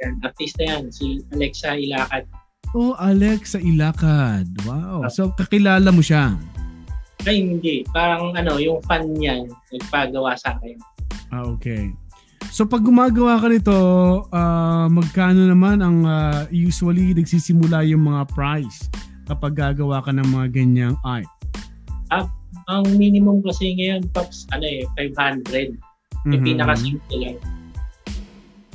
Yan, 0.03 0.19
artista 0.27 0.63
yan. 0.67 0.91
Si 0.91 1.23
Alexa 1.31 1.79
Ilakad. 1.79 2.27
Oh, 2.75 2.99
Alexa 2.99 3.63
Ilakad. 3.63 4.51
Wow. 4.67 5.07
So, 5.07 5.31
kakilala 5.39 5.95
mo 5.95 6.03
siya? 6.03 6.35
Ay, 7.23 7.39
hindi. 7.39 7.87
Parang 7.95 8.35
ano, 8.35 8.59
yung 8.59 8.83
fan 8.83 9.07
niya, 9.15 9.47
nagpagawa 9.71 10.35
sa 10.35 10.59
akin. 10.59 10.77
Ah, 11.31 11.47
okay. 11.47 11.95
So, 12.51 12.67
pag 12.67 12.83
gumagawa 12.83 13.39
ka 13.39 13.47
nito, 13.47 13.77
uh, 14.27 14.87
magkano 14.91 15.47
naman 15.47 15.79
ang 15.79 16.03
uh, 16.03 16.45
usually 16.51 17.15
nagsisimula 17.15 17.87
yung 17.87 18.11
mga 18.11 18.27
price 18.35 18.91
kapag 19.31 19.55
gagawa 19.55 20.03
ka 20.03 20.11
ng 20.11 20.27
mga 20.27 20.47
ganyang 20.51 20.97
art? 21.07 21.31
Ah, 22.11 22.27
ang 22.69 22.85
minimum 22.99 23.41
kasi 23.41 23.79
ngayon, 23.79 24.11
Pops, 24.11 24.51
ano 24.51 24.67
eh, 24.67 24.85
500. 24.99 25.73
Mm-hmm. 25.73 26.31
Yung 26.35 26.43
pinaka-simple 26.45 27.17
lang. 27.23 27.39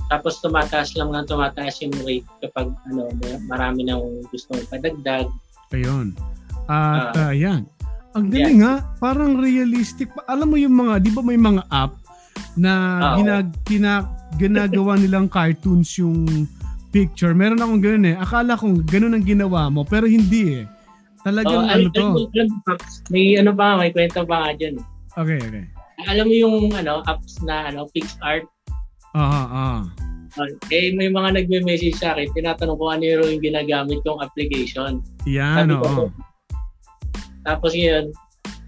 Tapos 0.08 0.40
tumataas 0.40 0.96
lang 0.96 1.12
lang 1.12 1.28
tumataas 1.28 1.84
yung 1.84 1.96
rate 2.08 2.28
kapag 2.40 2.72
ano, 2.92 3.12
marami 3.48 3.88
nang 3.88 4.24
gusto 4.32 4.56
padagdag. 4.72 5.28
Ayun. 5.76 6.16
At 6.68 7.16
uh, 7.16 7.32
uh, 7.32 7.34
yan. 7.36 7.68
Ang 8.16 8.34
galing 8.34 8.62
yeah. 8.64 8.82
ha, 8.82 8.98
parang 8.98 9.38
realistic. 9.38 10.10
Alam 10.26 10.56
mo 10.56 10.58
yung 10.58 10.74
mga, 10.74 11.04
di 11.04 11.12
ba 11.14 11.22
may 11.22 11.38
mga 11.38 11.64
app 11.70 11.94
na 12.58 12.74
uh, 13.14 13.16
ginag, 13.20 13.48
ginag, 13.68 14.08
ginagawa 14.42 14.98
nilang 14.98 15.28
cartoons 15.30 15.92
yung 16.02 16.50
picture. 16.90 17.36
Meron 17.38 17.62
akong 17.62 17.84
ganoon 17.84 18.10
eh. 18.10 18.16
Akala 18.18 18.58
kong 18.58 18.88
ganoon 18.88 19.16
ang 19.20 19.26
ginawa 19.28 19.70
mo, 19.70 19.86
pero 19.86 20.10
hindi 20.10 20.64
eh. 20.64 20.66
Talagang 21.22 21.68
oh, 21.68 21.72
ano 21.72 21.88
to? 21.92 22.08
May 23.12 23.36
ano 23.36 23.52
pa, 23.52 23.76
may 23.76 23.92
kwento 23.92 24.24
pa 24.24 24.48
nga 24.48 24.52
dyan. 24.56 24.80
Okay, 25.14 25.38
okay. 25.38 25.66
Alam 26.08 26.26
mo 26.30 26.36
yung 26.36 26.58
ano, 26.74 27.04
apps 27.06 27.44
na 27.44 27.70
ano, 27.70 27.86
PixArt? 27.92 28.48
Ah, 29.18 29.50
ah. 29.50 29.80
Uh, 30.38 30.54
eh, 30.70 30.94
may 30.94 31.10
mga 31.10 31.34
nagme-message 31.42 31.98
sa 31.98 32.14
akin, 32.14 32.30
tinatanong 32.38 32.78
ko 32.78 32.94
ano 32.94 33.02
yung 33.26 33.42
ginagamit 33.42 34.06
kong 34.06 34.22
application. 34.22 35.02
Yan, 35.26 35.74
oo. 35.74 36.14
Tapos 37.42 37.74
yun, 37.74 38.14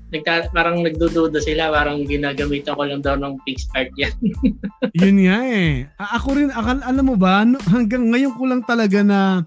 nagka, 0.09 0.49
parang 0.49 0.81
nagdududa 0.81 1.37
sila, 1.37 1.69
parang 1.69 2.01
ginagamitan 2.09 2.73
ko 2.73 2.81
lang 2.89 3.05
daw 3.05 3.13
ng 3.13 3.37
PixArt 3.45 3.93
yan. 4.01 4.15
yun 5.05 5.17
nga 5.29 5.37
eh. 5.45 5.85
Ako 6.17 6.27
rin, 6.33 6.49
akal, 6.49 6.81
alam 6.81 7.05
mo 7.05 7.13
ba, 7.13 7.45
hanggang 7.69 8.09
ngayon 8.09 8.33
ko 8.33 8.43
lang 8.49 8.65
talaga 8.65 9.05
na 9.05 9.45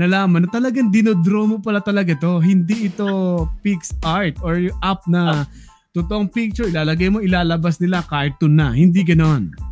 nalaman 0.00 0.48
na 0.48 0.48
talagang 0.48 0.88
dinodraw 0.88 1.44
mo 1.44 1.56
pala 1.60 1.84
talaga 1.84 2.16
to. 2.16 2.40
Hindi 2.40 2.88
ito 2.88 3.44
Pix 3.60 3.92
Art 4.00 4.40
or 4.40 4.56
yung 4.56 4.78
app 4.80 5.04
na 5.04 5.44
totoong 5.92 6.32
picture, 6.32 6.72
ilalagay 6.72 7.12
mo, 7.12 7.20
ilalabas 7.20 7.76
nila, 7.76 8.00
cartoon 8.00 8.56
na. 8.56 8.72
Hindi 8.72 9.04
ganon. 9.04 9.69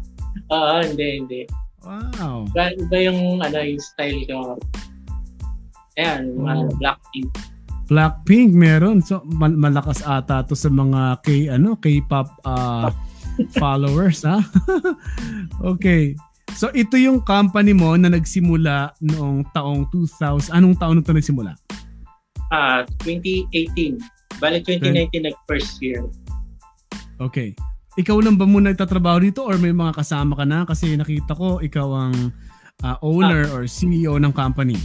Oo, 0.51 0.77
hindi, 0.83 1.07
hindi. 1.23 1.41
Wow. 1.83 2.51
Iba, 2.53 2.75
iba 2.75 2.97
yung, 3.11 3.43
ano, 3.43 3.59
yung 3.63 3.83
style 3.83 4.23
ko. 4.27 4.59
Ayan, 5.99 6.39
oh. 6.39 6.71
Blackpink. 6.79 7.31
Blackpink 7.89 8.53
meron. 8.53 9.01
So 9.01 9.25
mal- 9.25 9.57
malakas 9.57 10.05
ata 10.05 10.45
to 10.45 10.55
sa 10.55 10.69
mga 10.69 11.25
K 11.25 11.49
ano, 11.51 11.75
K-pop 11.81 12.29
uh, 12.45 12.93
followers 13.61 14.23
ha. 14.23 14.45
okay. 15.73 16.13
So 16.55 16.69
ito 16.77 17.01
yung 17.01 17.25
company 17.25 17.73
mo 17.73 17.97
na 17.97 18.13
nagsimula 18.13 18.95
noong 19.01 19.49
taong 19.57 19.89
2000. 19.91 20.53
Anong 20.53 20.77
taon 20.77 21.01
ito 21.01 21.11
nagsimula? 21.11 21.57
Ah, 22.53 22.85
uh, 22.85 23.07
2018. 23.09 23.99
Balik 24.39 24.69
2019 24.71 25.27
nag 25.27 25.37
first 25.49 25.81
year. 25.83 26.05
Okay. 27.19 27.57
Ikaw 27.99 28.17
lang 28.23 28.39
ba 28.39 28.47
muna 28.47 28.71
nagtatrabaho 28.71 29.19
dito 29.19 29.43
or 29.43 29.59
may 29.59 29.75
mga 29.75 29.91
kasama 29.99 30.39
ka 30.39 30.47
na? 30.47 30.63
Kasi 30.63 30.95
nakita 30.95 31.35
ko 31.35 31.59
ikaw 31.59 31.89
ang 32.07 32.31
uh, 32.87 32.97
owner 33.03 33.51
ah. 33.51 33.55
or 33.59 33.63
CEO 33.67 34.23
ng 34.23 34.31
company. 34.31 34.79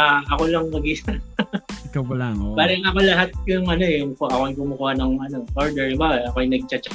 Ah, 0.00 0.24
ako 0.32 0.48
lang 0.48 0.72
mag-isa. 0.72 1.20
ikaw 1.92 2.00
ba 2.00 2.16
lang? 2.16 2.40
Oh. 2.40 2.56
Bali 2.56 2.80
ako 2.80 2.98
lahat 3.04 3.28
yung 3.44 3.68
ano 3.68 3.84
yung 3.84 4.16
ako 4.16 4.48
yung 4.48 4.56
kumukuha 4.56 4.90
ng 4.96 5.12
ano 5.20 5.36
order 5.52 5.92
ba, 6.00 6.24
ako 6.32 6.36
yung 6.40 6.52
nag-chat 6.56 6.88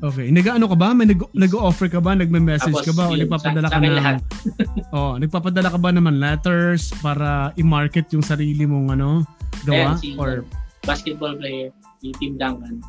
Okay. 0.00 0.32
Nag-ano 0.32 0.64
ka 0.64 0.76
ba? 0.80 0.96
May 0.96 1.12
nag- 1.12 1.36
nag-offer 1.36 1.92
ka 1.92 2.00
ba? 2.00 2.16
Nagme-message 2.16 2.88
ka 2.88 2.96
ba? 2.96 3.12
O 3.12 3.20
nagpapadala 3.20 3.68
ka 3.68 3.84
ng... 3.84 4.16
oh, 4.96 5.20
nagpapadala 5.20 5.68
ka 5.68 5.76
ba 5.76 5.92
naman 5.92 6.16
letters 6.16 6.88
para 7.04 7.52
i-market 7.60 8.08
yung 8.16 8.24
sarili 8.24 8.64
mong 8.64 8.96
ano, 8.96 9.28
gawa? 9.68 9.92
Ayan, 9.92 10.00
si 10.00 10.16
or 10.16 10.48
basketball 10.88 11.36
player, 11.36 11.68
yung 12.00 12.16
Team 12.16 12.40
Duncan. 12.40 12.80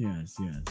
Yes, 0.00 0.36
yes. 0.40 0.64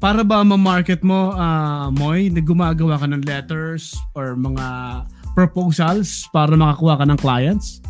Para 0.00 0.24
ba 0.24 0.40
ma-market 0.40 1.04
mo, 1.04 1.36
uh, 1.36 1.92
Moy, 1.92 2.32
nagumagawa 2.32 2.96
ka 2.96 3.04
ng 3.04 3.20
letters 3.28 3.92
or 4.16 4.32
mga 4.32 5.04
proposals 5.36 6.24
para 6.32 6.56
makakuha 6.56 7.04
ka 7.04 7.04
ng 7.04 7.20
clients? 7.20 7.84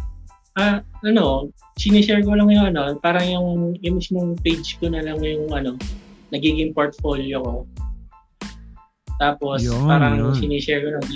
Ah, 0.58 0.82
uh, 0.82 1.06
ano, 1.06 1.54
sinishare 1.78 2.26
ko 2.26 2.34
lang 2.34 2.50
yung 2.50 2.74
ano, 2.74 2.98
parang 2.98 3.24
yung, 3.30 3.48
yung 3.78 4.02
mismong 4.02 4.34
page 4.42 4.74
ko 4.82 4.90
na 4.90 5.06
lang 5.06 5.22
yung 5.22 5.54
ano, 5.54 5.78
nagiging 6.34 6.74
portfolio 6.74 7.38
ko. 7.38 7.54
Tapos 9.22 9.62
yun, 9.62 9.86
parang 9.86 10.18
yun. 10.18 10.34
sinishare 10.34 10.82
ko 10.82 10.98
lang, 10.98 11.06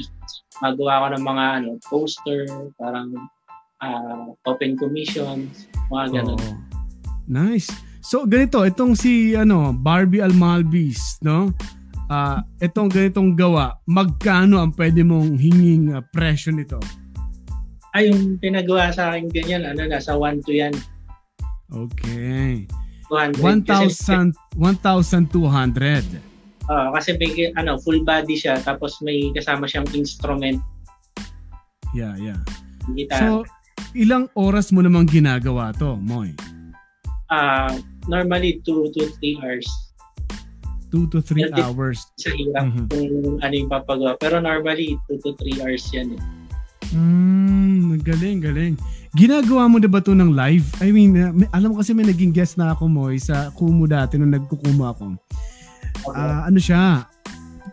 magawa 0.63 0.95
ko 1.03 1.07
ng 1.19 1.25
mga 1.27 1.45
ano, 1.59 1.71
poster, 1.91 2.47
parang 2.79 3.11
uh, 3.83 4.31
open 4.47 4.79
commissions, 4.79 5.67
mga 5.91 6.23
ganun. 6.23 6.39
Oh. 6.39 6.74
Nice. 7.25 7.71
So 8.05 8.29
ganito, 8.29 8.61
itong 8.65 8.97
si 8.97 9.33
ano, 9.35 9.73
Barbie 9.73 10.21
Almalbis, 10.21 11.21
no? 11.25 11.53
Uh, 12.09 12.45
itong 12.61 12.93
ganitong 12.93 13.33
gawa, 13.33 13.81
magkano 13.89 14.61
ang 14.61 14.77
pwede 14.77 15.01
mong 15.01 15.41
hinging 15.41 15.97
uh, 15.97 16.05
presyo 16.13 16.53
nito? 16.53 16.77
ay 17.95 18.11
yung 18.11 18.37
pinagawa 18.43 18.91
sa 18.91 19.15
akin 19.15 19.31
ganyan, 19.31 19.63
ano, 19.63 19.87
nasa 19.87 20.19
1 20.19 20.43
to 20.43 20.51
yan. 20.51 20.75
Okay. 21.71 22.67
1,200. 23.07 24.35
1,200. 24.59 26.03
Uh, 26.67 26.89
kasi 26.91 27.15
may, 27.15 27.55
ano, 27.55 27.79
full 27.79 28.03
body 28.03 28.35
siya, 28.35 28.59
tapos 28.59 28.99
may 28.99 29.31
kasama 29.31 29.71
siyang 29.71 29.87
instrument. 29.95 30.59
Yeah, 31.95 32.19
yeah. 32.19 32.43
Guitar. 32.91 33.23
So, 33.23 33.47
ilang 33.95 34.27
oras 34.35 34.75
mo 34.75 34.83
namang 34.83 35.07
ginagawa 35.07 35.71
to, 35.79 35.95
Moy? 35.95 36.35
Uh, 37.33 37.81
normally 38.09 38.61
2 38.65 38.93
to 38.93 39.09
3 39.21 39.41
hours. 39.43 39.69
2 40.95 41.11
to 41.11 41.19
3 41.19 41.51
hours. 41.59 42.07
Sa 42.21 42.31
hirap 42.31 42.71
mm-hmm. 42.71 42.87
kung 42.87 43.09
ano 43.43 43.55
yung 43.55 43.71
papagawa. 43.71 44.15
Pero 44.21 44.39
normally 44.39 44.95
2 45.11 45.19
to 45.25 45.35
3 45.37 45.65
hours 45.65 45.85
yan 45.91 46.15
eh. 46.15 46.23
Mm, 46.95 47.99
galing, 48.07 48.39
galing. 48.39 48.75
Ginagawa 49.15 49.67
mo 49.67 49.83
na 49.83 49.91
ba 49.91 49.99
to 49.99 50.15
ng 50.15 50.35
live? 50.35 50.67
I 50.79 50.95
mean, 50.95 51.19
uh, 51.19 51.35
may, 51.35 51.51
alam 51.51 51.75
mo 51.75 51.83
kasi 51.83 51.91
may 51.91 52.07
naging 52.07 52.31
guest 52.31 52.55
na 52.55 52.75
ako 52.75 52.87
mo 52.87 53.11
sa 53.19 53.51
Kumu 53.55 53.91
dati 53.91 54.15
nung 54.15 54.31
nagkukumo 54.31 54.87
ako. 54.91 55.05
Okay. 56.07 56.19
Uh, 56.19 56.41
ano 56.47 56.59
siya? 56.59 57.07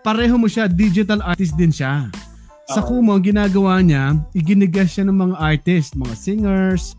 Pareho 0.01 0.37
mo 0.37 0.49
siya, 0.49 0.65
digital 0.65 1.21
artist 1.21 1.53
din 1.53 1.69
siya. 1.69 2.09
Sa 2.71 2.81
Kumu, 2.81 3.13
ang 3.13 3.21
ginagawa 3.25 3.83
niya, 3.83 4.15
iginigas 4.31 4.95
siya 4.95 5.05
ng 5.05 5.17
mga 5.17 5.35
artist, 5.37 5.93
mga 5.99 6.15
singers, 6.15 6.95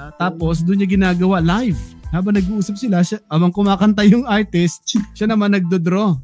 uh, 0.00 0.10
tapos 0.16 0.64
doon 0.64 0.80
niya 0.80 0.88
ginagawa 0.88 1.44
live. 1.44 1.80
Habang 2.10 2.34
nag-uusap 2.34 2.74
sila, 2.74 3.04
siya, 3.06 3.22
abang 3.30 3.54
kumakanta 3.54 4.02
yung 4.08 4.26
artist, 4.26 4.82
siya 5.16 5.28
naman 5.28 5.52
nagdodraw 5.54 6.16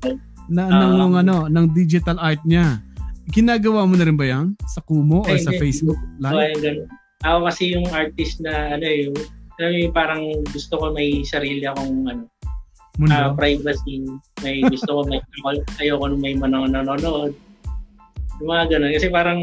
na, 0.49 0.62
uh, 0.66 0.95
ng, 0.97 1.12
ano, 1.21 1.37
ng 1.47 1.66
digital 1.76 2.16
art 2.18 2.40
niya. 2.49 2.80
Ginagawa 3.30 3.85
mo 3.85 3.95
na 3.95 4.06
rin 4.06 4.16
ba 4.16 4.26
yan? 4.26 4.56
Sa 4.71 4.80
Kumo 4.80 5.23
or 5.26 5.37
sa 5.38 5.54
Facebook 5.54 5.99
Live? 6.23 6.59
So, 6.62 6.87
ako 7.26 7.38
kasi 7.50 7.62
yung 7.75 7.87
artist 7.90 8.38
na 8.38 8.78
ano 8.78 8.87
yung, 8.87 9.16
alam 9.59 9.73
yung 9.75 9.95
parang 9.95 10.23
gusto 10.52 10.78
ko 10.78 10.95
may 10.95 11.26
sarili 11.26 11.66
akong 11.66 12.06
ano, 12.06 12.23
Mundo? 12.97 13.12
Uh, 13.12 13.33
privacy. 13.37 14.08
May 14.41 14.65
gusto 14.65 14.89
ko 14.89 15.00
may 15.04 15.21
ayoko 15.80 16.08
nung 16.08 16.23
may 16.25 16.32
manang 16.32 16.73
nanonood. 16.73 17.36
Yung 18.41 18.49
mga 18.49 18.76
ganun. 18.76 18.93
Kasi 18.97 19.08
parang, 19.12 19.41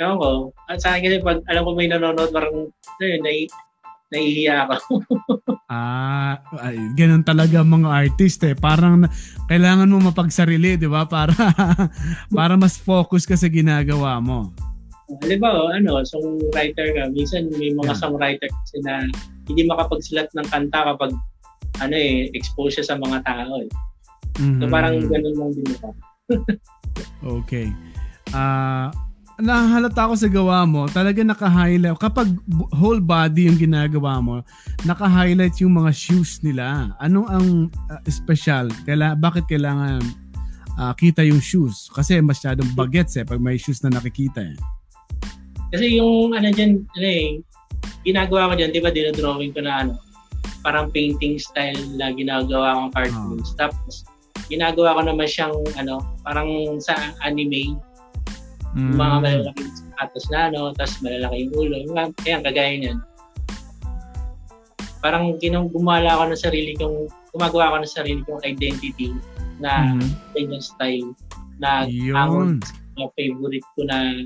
ewan 0.00 0.16
ko, 0.18 0.30
at 0.70 0.78
sa 0.82 0.94
akin 0.94 1.04
kasi 1.06 1.18
pag 1.22 1.40
alam 1.50 1.62
ko 1.66 1.70
may 1.74 1.88
nanonood, 1.90 2.30
parang, 2.34 2.70
ayun, 3.02 3.20
nai, 3.22 3.46
nahihiya 4.14 4.70
ako. 4.70 5.02
ah, 5.74 6.38
ay, 6.62 6.78
ganun 6.94 7.26
talaga 7.26 7.66
mga 7.66 7.88
artist 7.90 8.40
eh. 8.46 8.54
Parang 8.54 9.08
kailangan 9.50 9.90
mo 9.90 10.10
mapagsarili, 10.10 10.78
di 10.78 10.86
ba? 10.86 11.08
Para, 11.08 11.34
para 12.38 12.54
mas 12.54 12.78
focus 12.78 13.26
ka 13.26 13.34
sa 13.34 13.50
ginagawa 13.50 14.22
mo. 14.22 14.54
Oh, 15.04 15.68
ano, 15.68 16.00
songwriter 16.00 16.96
ka, 16.96 17.12
minsan 17.12 17.52
may 17.60 17.76
mga 17.76 17.92
yeah. 17.92 18.00
songwriter 18.00 18.48
kasi 18.48 18.76
na 18.88 19.04
hindi 19.44 19.68
makapagsulat 19.68 20.32
ng 20.32 20.48
kanta 20.48 20.80
kapag 20.94 21.12
ano 21.84 21.94
eh, 21.94 22.32
expose 22.32 22.80
siya 22.80 22.94
sa 22.94 22.96
mga 22.96 23.20
tao 23.26 23.60
eh. 23.60 23.70
Mm-hmm. 24.40 24.60
So 24.62 24.64
parang 24.72 24.96
ganun 25.04 25.36
lang 25.36 25.50
din 25.52 25.68
ako. 25.76 25.88
okay. 27.44 27.68
Ah, 28.32 28.88
uh, 28.88 29.13
nahalata 29.38 30.10
ko 30.10 30.14
sa 30.14 30.28
gawa 30.30 30.62
mo, 30.62 30.86
talaga 30.86 31.24
naka-highlight. 31.26 31.98
Kapag 31.98 32.30
whole 32.70 33.02
body 33.02 33.50
yung 33.50 33.58
ginagawa 33.58 34.22
mo, 34.22 34.46
naka-highlight 34.86 35.58
yung 35.58 35.74
mga 35.74 35.90
shoes 35.90 36.38
nila. 36.46 36.94
Anong 37.02 37.28
ang 37.30 37.48
uh, 37.90 38.00
special? 38.06 38.70
Kaila, 38.86 39.18
bakit 39.18 39.46
kailangan 39.50 40.02
uh, 40.78 40.94
kita 40.94 41.26
yung 41.26 41.42
shoes? 41.42 41.90
Kasi 41.90 42.22
masyadong 42.22 42.70
bagets 42.78 43.18
eh 43.18 43.26
pag 43.26 43.42
may 43.42 43.58
shoes 43.58 43.82
na 43.82 43.90
nakikita 43.90 44.42
eh. 44.42 44.56
Kasi 45.74 45.98
yung 45.98 46.30
ano 46.38 46.48
dyan, 46.54 46.86
ano 46.86 47.06
eh, 47.08 47.42
ginagawa 48.06 48.54
ko 48.54 48.62
dyan, 48.62 48.70
di 48.70 48.78
ba, 48.78 48.94
dinodrawing 48.94 49.50
ko 49.50 49.60
na 49.66 49.82
ano, 49.82 49.98
parang 50.62 50.88
painting 50.94 51.36
style 51.36 51.80
na 51.98 52.14
ginagawa 52.14 52.78
kong 52.78 52.90
cartoons. 52.94 53.50
Oh. 53.58 53.66
Tapos, 53.66 54.06
ginagawa 54.46 54.96
ko 54.96 55.02
naman 55.10 55.26
siyang 55.26 55.56
ano, 55.74 55.98
parang 56.22 56.48
sa 56.78 56.94
anime, 57.26 57.74
Mm. 58.74 58.98
Mga 58.98 59.16
malalaking 59.22 59.72
sapatos 59.74 60.26
na, 60.30 60.50
no? 60.50 60.74
Tapos 60.74 60.98
malalaki 61.00 61.46
yung 61.46 61.54
ulo. 61.54 61.74
Mga, 61.94 62.02
ayan, 62.26 62.42
kagaya 62.42 62.74
niyan. 62.74 62.98
Parang 64.98 65.24
ginang 65.38 65.70
gumala 65.70 66.18
ako 66.18 66.22
ng 66.32 66.40
sarili 66.40 66.72
kong, 66.74 67.06
gumagawa 67.30 67.70
ako 67.70 67.76
ng 67.82 67.94
sarili 67.94 68.20
kong 68.26 68.42
identity 68.42 69.14
na 69.62 69.94
mm-hmm. 69.94 70.58
style 70.58 71.08
na 71.62 71.86
ang 71.86 72.58
na 72.94 73.06
favorite 73.14 73.66
ko 73.74 73.80
na 73.86 74.22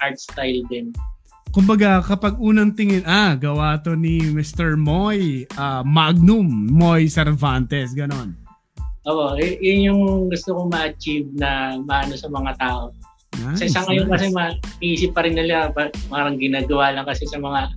art 0.00 0.16
style 0.16 0.64
din. 0.68 0.92
Kumbaga, 1.50 1.98
kapag 2.00 2.38
unang 2.38 2.78
tingin, 2.78 3.02
ah, 3.02 3.34
gawa 3.34 3.74
to 3.82 3.98
ni 3.98 4.22
Mr. 4.22 4.78
Moy, 4.78 5.50
uh, 5.58 5.82
Magnum, 5.82 6.46
Moy 6.70 7.10
Cervantes, 7.10 7.90
ganon. 7.90 8.38
Oo, 9.10 9.34
y- 9.34 9.58
yun 9.58 9.80
yung 9.90 10.02
gusto 10.30 10.54
kong 10.54 10.70
ma-achieve 10.70 11.26
na 11.34 11.74
maano 11.82 12.14
sa 12.14 12.30
mga 12.30 12.52
tao. 12.54 12.94
Nice, 13.40 13.72
sa 13.72 13.82
ngayon 13.88 14.06
nice. 14.08 14.12
kasi 14.14 14.26
maiisip 14.36 15.10
pa 15.16 15.24
rin 15.24 15.34
nila 15.36 15.72
parang 16.12 16.36
ginagawa 16.36 16.92
lang 16.92 17.08
kasi 17.08 17.24
sa 17.26 17.40
mga 17.40 17.72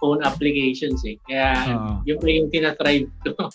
phone 0.00 0.22
applications 0.24 1.02
eh. 1.04 1.18
Kaya 1.28 1.76
uh 1.76 1.96
yun 2.08 2.16
pa 2.16 2.26
yung 2.32 2.48
tinatribe 2.48 3.10
ko. 3.26 3.50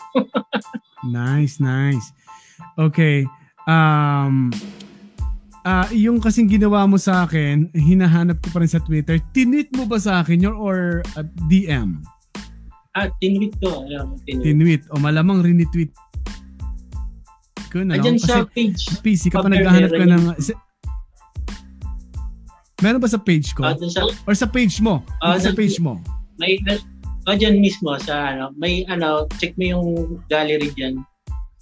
nice, 1.18 1.58
nice. 1.58 2.14
Okay. 2.78 3.26
Um, 3.66 4.54
uh, 5.66 5.90
yung 5.90 6.22
kasing 6.22 6.46
ginawa 6.46 6.86
mo 6.86 7.02
sa 7.02 7.26
akin, 7.26 7.74
hinahanap 7.74 8.38
ko 8.46 8.54
pa 8.54 8.62
rin 8.62 8.70
sa 8.70 8.80
Twitter. 8.84 9.18
Tinweet 9.34 9.74
mo 9.74 9.90
ba 9.90 9.98
sa 9.98 10.22
akin 10.22 10.46
yun 10.46 10.56
or 10.56 11.02
uh, 11.18 11.26
DM? 11.50 12.06
Ah, 12.96 13.12
tinweet 13.20 13.58
ko. 13.60 13.84
Alam, 13.84 14.16
tinweet. 14.24 14.88
O 14.94 15.02
malamang 15.02 15.44
rinitweet 15.44 15.92
ko 17.76 17.84
na. 17.84 18.00
Andyan 18.00 18.16
sa 18.16 18.48
page. 18.48 18.88
PC 19.04 19.28
ka 19.28 19.44
pa 19.44 19.52
naghahanap 19.52 19.92
ka 19.92 20.06
ng... 20.08 20.24
Meron 22.84 23.00
ba 23.00 23.08
sa 23.08 23.20
page 23.22 23.56
ko? 23.56 23.64
Uh, 23.64 23.76
sa, 23.88 24.02
Or 24.28 24.36
sa 24.36 24.48
page 24.48 24.84
mo? 24.84 25.00
Uh, 25.24 25.40
sa 25.40 25.56
page 25.56 25.80
mo? 25.80 25.96
May, 26.36 26.60
uh, 26.68 27.36
dyan 27.36 27.64
mismo 27.64 27.96
sa 28.04 28.36
ano, 28.36 28.52
may 28.60 28.84
ano, 28.92 29.32
check 29.40 29.56
mo 29.56 29.64
yung 29.64 29.88
gallery 30.28 30.70
dyan. 30.76 31.00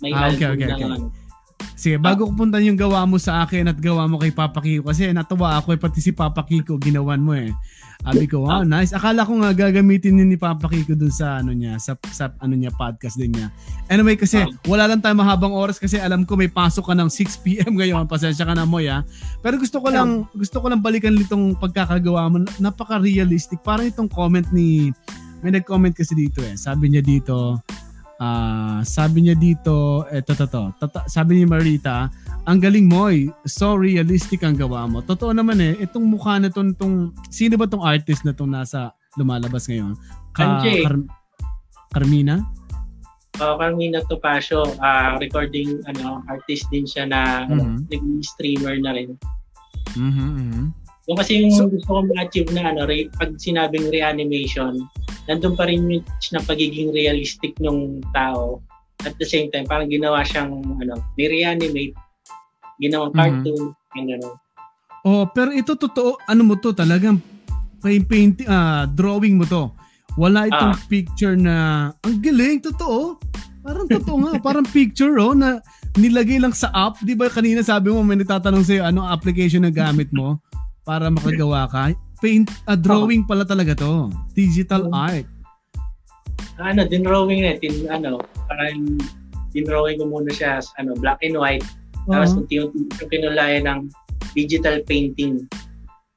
May 0.01 0.11
ah, 0.11 0.33
okay, 0.33 0.49
okay, 0.49 0.67
okay. 0.67 0.89
Ano. 0.89 1.13
Sige, 1.73 1.97
bago 1.99 2.29
ko 2.29 2.31
puntan 2.33 2.63
yung 2.63 2.79
gawa 2.79 3.03
mo 3.03 3.19
sa 3.19 3.43
akin 3.43 3.71
at 3.71 3.77
gawa 3.79 4.07
mo 4.07 4.21
kay 4.21 4.31
Papa 4.31 4.63
Kiko 4.63 4.89
kasi 4.89 5.09
natuwa 5.11 5.59
ako 5.59 5.75
eh, 5.75 5.79
pati 5.79 5.99
si 5.99 6.11
Papa 6.15 6.45
Kiko 6.45 6.77
ginawan 6.79 7.19
mo 7.19 7.33
eh. 7.35 7.51
Abi 8.03 8.27
ko, 8.27 8.43
wow, 8.43 8.67
nice. 8.67 8.91
Akala 8.91 9.23
ko 9.23 9.39
nga 9.39 9.55
gagamitin 9.55 10.19
ni 10.19 10.35
Papa 10.35 10.67
Kiko 10.67 10.91
dun 10.91 11.11
sa 11.11 11.39
ano 11.39 11.55
niya, 11.55 11.79
sa, 11.79 11.95
sa 12.11 12.35
ano 12.43 12.51
niya 12.51 12.75
podcast 12.75 13.15
din 13.15 13.31
niya. 13.31 13.47
Anyway, 13.87 14.19
kasi 14.19 14.43
wala 14.67 14.91
lang 14.91 14.99
tayo 14.99 15.15
mahabang 15.15 15.55
oras 15.55 15.79
kasi 15.79 15.95
alam 15.95 16.27
ko 16.27 16.35
may 16.35 16.51
pasok 16.51 16.91
ka 16.91 16.93
ng 16.99 17.07
6 17.07 17.43
PM 17.47 17.73
ngayon. 17.79 18.03
Pasensya 18.11 18.43
ka 18.43 18.51
na 18.51 18.67
mo 18.67 18.83
ya. 18.83 19.07
Pero 19.39 19.55
gusto 19.55 19.79
ko 19.79 19.87
lang 19.87 20.27
gusto 20.35 20.59
ko 20.59 20.67
lang 20.67 20.83
balikan 20.83 21.15
itong 21.15 21.55
pagkakagawa 21.55 22.27
mo. 22.27 22.43
Napaka-realistic. 22.59 23.63
Parang 23.63 23.87
itong 23.87 24.11
comment 24.11 24.45
ni 24.51 24.91
may 25.39 25.51
nag-comment 25.55 25.95
kasi 25.95 26.15
dito 26.15 26.39
eh. 26.43 26.55
Sabi 26.55 26.91
niya 26.91 27.03
dito, 27.03 27.59
uh, 28.19 28.79
sabi 28.85 29.25
niya 29.25 29.35
dito, 29.37 30.05
eto 30.09 30.33
to, 30.35 30.45
to, 30.49 30.85
to, 30.85 30.99
sabi 31.07 31.41
ni 31.41 31.45
Marita, 31.47 32.11
ang 32.43 32.59
galing 32.59 32.85
mo 32.85 33.07
eh. 33.07 33.31
So 33.47 33.79
realistic 33.79 34.43
ang 34.43 34.59
gawa 34.59 34.85
mo. 34.85 34.99
Totoo 35.01 35.31
naman 35.31 35.63
eh, 35.63 35.73
itong 35.81 36.05
mukha 36.05 36.37
na 36.37 36.51
tong, 36.51 36.75
tong 36.75 37.15
sino 37.31 37.55
ba 37.55 37.65
tong 37.65 37.85
artist 37.85 38.27
na 38.27 38.35
tong 38.35 38.51
nasa 38.51 38.91
lumalabas 39.15 39.65
ngayon? 39.69 39.95
Ka, 40.35 40.59
Kar, 40.59 40.97
Carmina? 41.93 42.41
parang 43.33 43.81
Nina 43.81 44.05
Topacio, 44.05 44.61
uh, 44.77 45.17
recording 45.17 45.81
ano 45.89 46.21
artist 46.29 46.69
din 46.69 46.85
siya 46.85 47.09
na 47.09 47.49
mm-hmm. 47.49 48.21
streamer 48.21 48.77
na 48.77 48.93
rin. 48.93 49.17
Mhm. 49.97 50.29
mm 50.37 50.82
Yung 51.11 51.19
kasi 51.19 51.43
yung 51.43 51.51
so, 51.51 51.67
gusto 51.67 51.99
kong 51.99 52.15
ma-achieve 52.15 52.51
na 52.55 52.71
ano, 52.71 52.87
re, 52.87 53.11
pag 53.19 53.35
sinabing 53.35 53.91
reanimation, 53.91 54.87
nandun 55.27 55.55
pa 55.59 55.67
rin 55.67 55.83
yung 55.83 56.03
na 56.31 56.39
pagiging 56.39 56.95
realistic 56.95 57.51
ng 57.59 57.99
tao. 58.15 58.63
At 59.03 59.19
the 59.19 59.27
same 59.27 59.51
time, 59.51 59.67
parang 59.67 59.91
ginawa 59.91 60.23
siyang 60.23 60.63
ano, 60.63 60.95
may 61.19 61.27
reanimate, 61.27 61.91
ginawang 62.79 63.11
mm-hmm. 63.11 63.43
cartoon, 63.43 63.63
mm-hmm. 63.99 64.31
Oh, 65.03 65.27
pero 65.27 65.51
ito 65.51 65.75
totoo, 65.75 66.15
ano 66.23 66.41
mo 66.47 66.55
to, 66.55 66.71
talagang 66.71 67.19
paint, 67.83 68.07
paint 68.07 68.35
uh, 68.47 68.87
drawing 68.87 69.35
mo 69.35 69.43
to. 69.43 69.67
Wala 70.15 70.47
itong 70.47 70.75
ah. 70.79 70.87
picture 70.87 71.35
na, 71.35 71.55
ang 71.99 72.23
galing, 72.23 72.63
totoo. 72.63 73.19
Parang 73.59 73.87
totoo 73.91 74.17
nga, 74.23 74.31
parang 74.47 74.63
picture 74.63 75.19
oh, 75.19 75.35
na 75.35 75.59
nilagay 75.99 76.39
lang 76.39 76.55
sa 76.55 76.71
app. 76.71 76.95
Di 77.03 77.11
ba 77.11 77.27
kanina 77.27 77.59
sabi 77.59 77.91
mo, 77.91 77.99
may 78.07 78.15
natatanong 78.15 78.63
sa'yo, 78.63 78.87
anong 78.87 79.11
application 79.11 79.67
na 79.67 79.73
gamit 79.75 80.07
mo 80.15 80.39
para 80.83 81.07
makagawa 81.07 81.67
ka? 81.67 81.91
Paint, 82.23 82.47
uh, 82.67 82.79
drawing 82.79 83.27
pala 83.27 83.43
talaga 83.43 83.75
to. 83.75 84.07
Digital 84.31 84.87
oh. 84.87 84.95
art. 84.95 85.27
Ano, 86.61 86.85
din 86.87 87.03
drawing 87.03 87.43
natin, 87.43 87.89
ano, 87.89 88.21
parang 88.47 88.99
dinrawing 89.51 89.99
ko 89.99 90.05
muna 90.07 90.31
siya 90.31 90.61
as 90.61 90.69
ano, 90.79 90.95
black 90.95 91.19
and 91.25 91.35
white. 91.35 91.65
Uh-huh. 92.07 92.19
Tapos 92.19 92.35
unti-unti 92.39 92.87
ko 92.95 93.05
kinulayan 93.09 93.65
ng 93.67 93.79
digital 94.37 94.79
painting. 94.87 95.43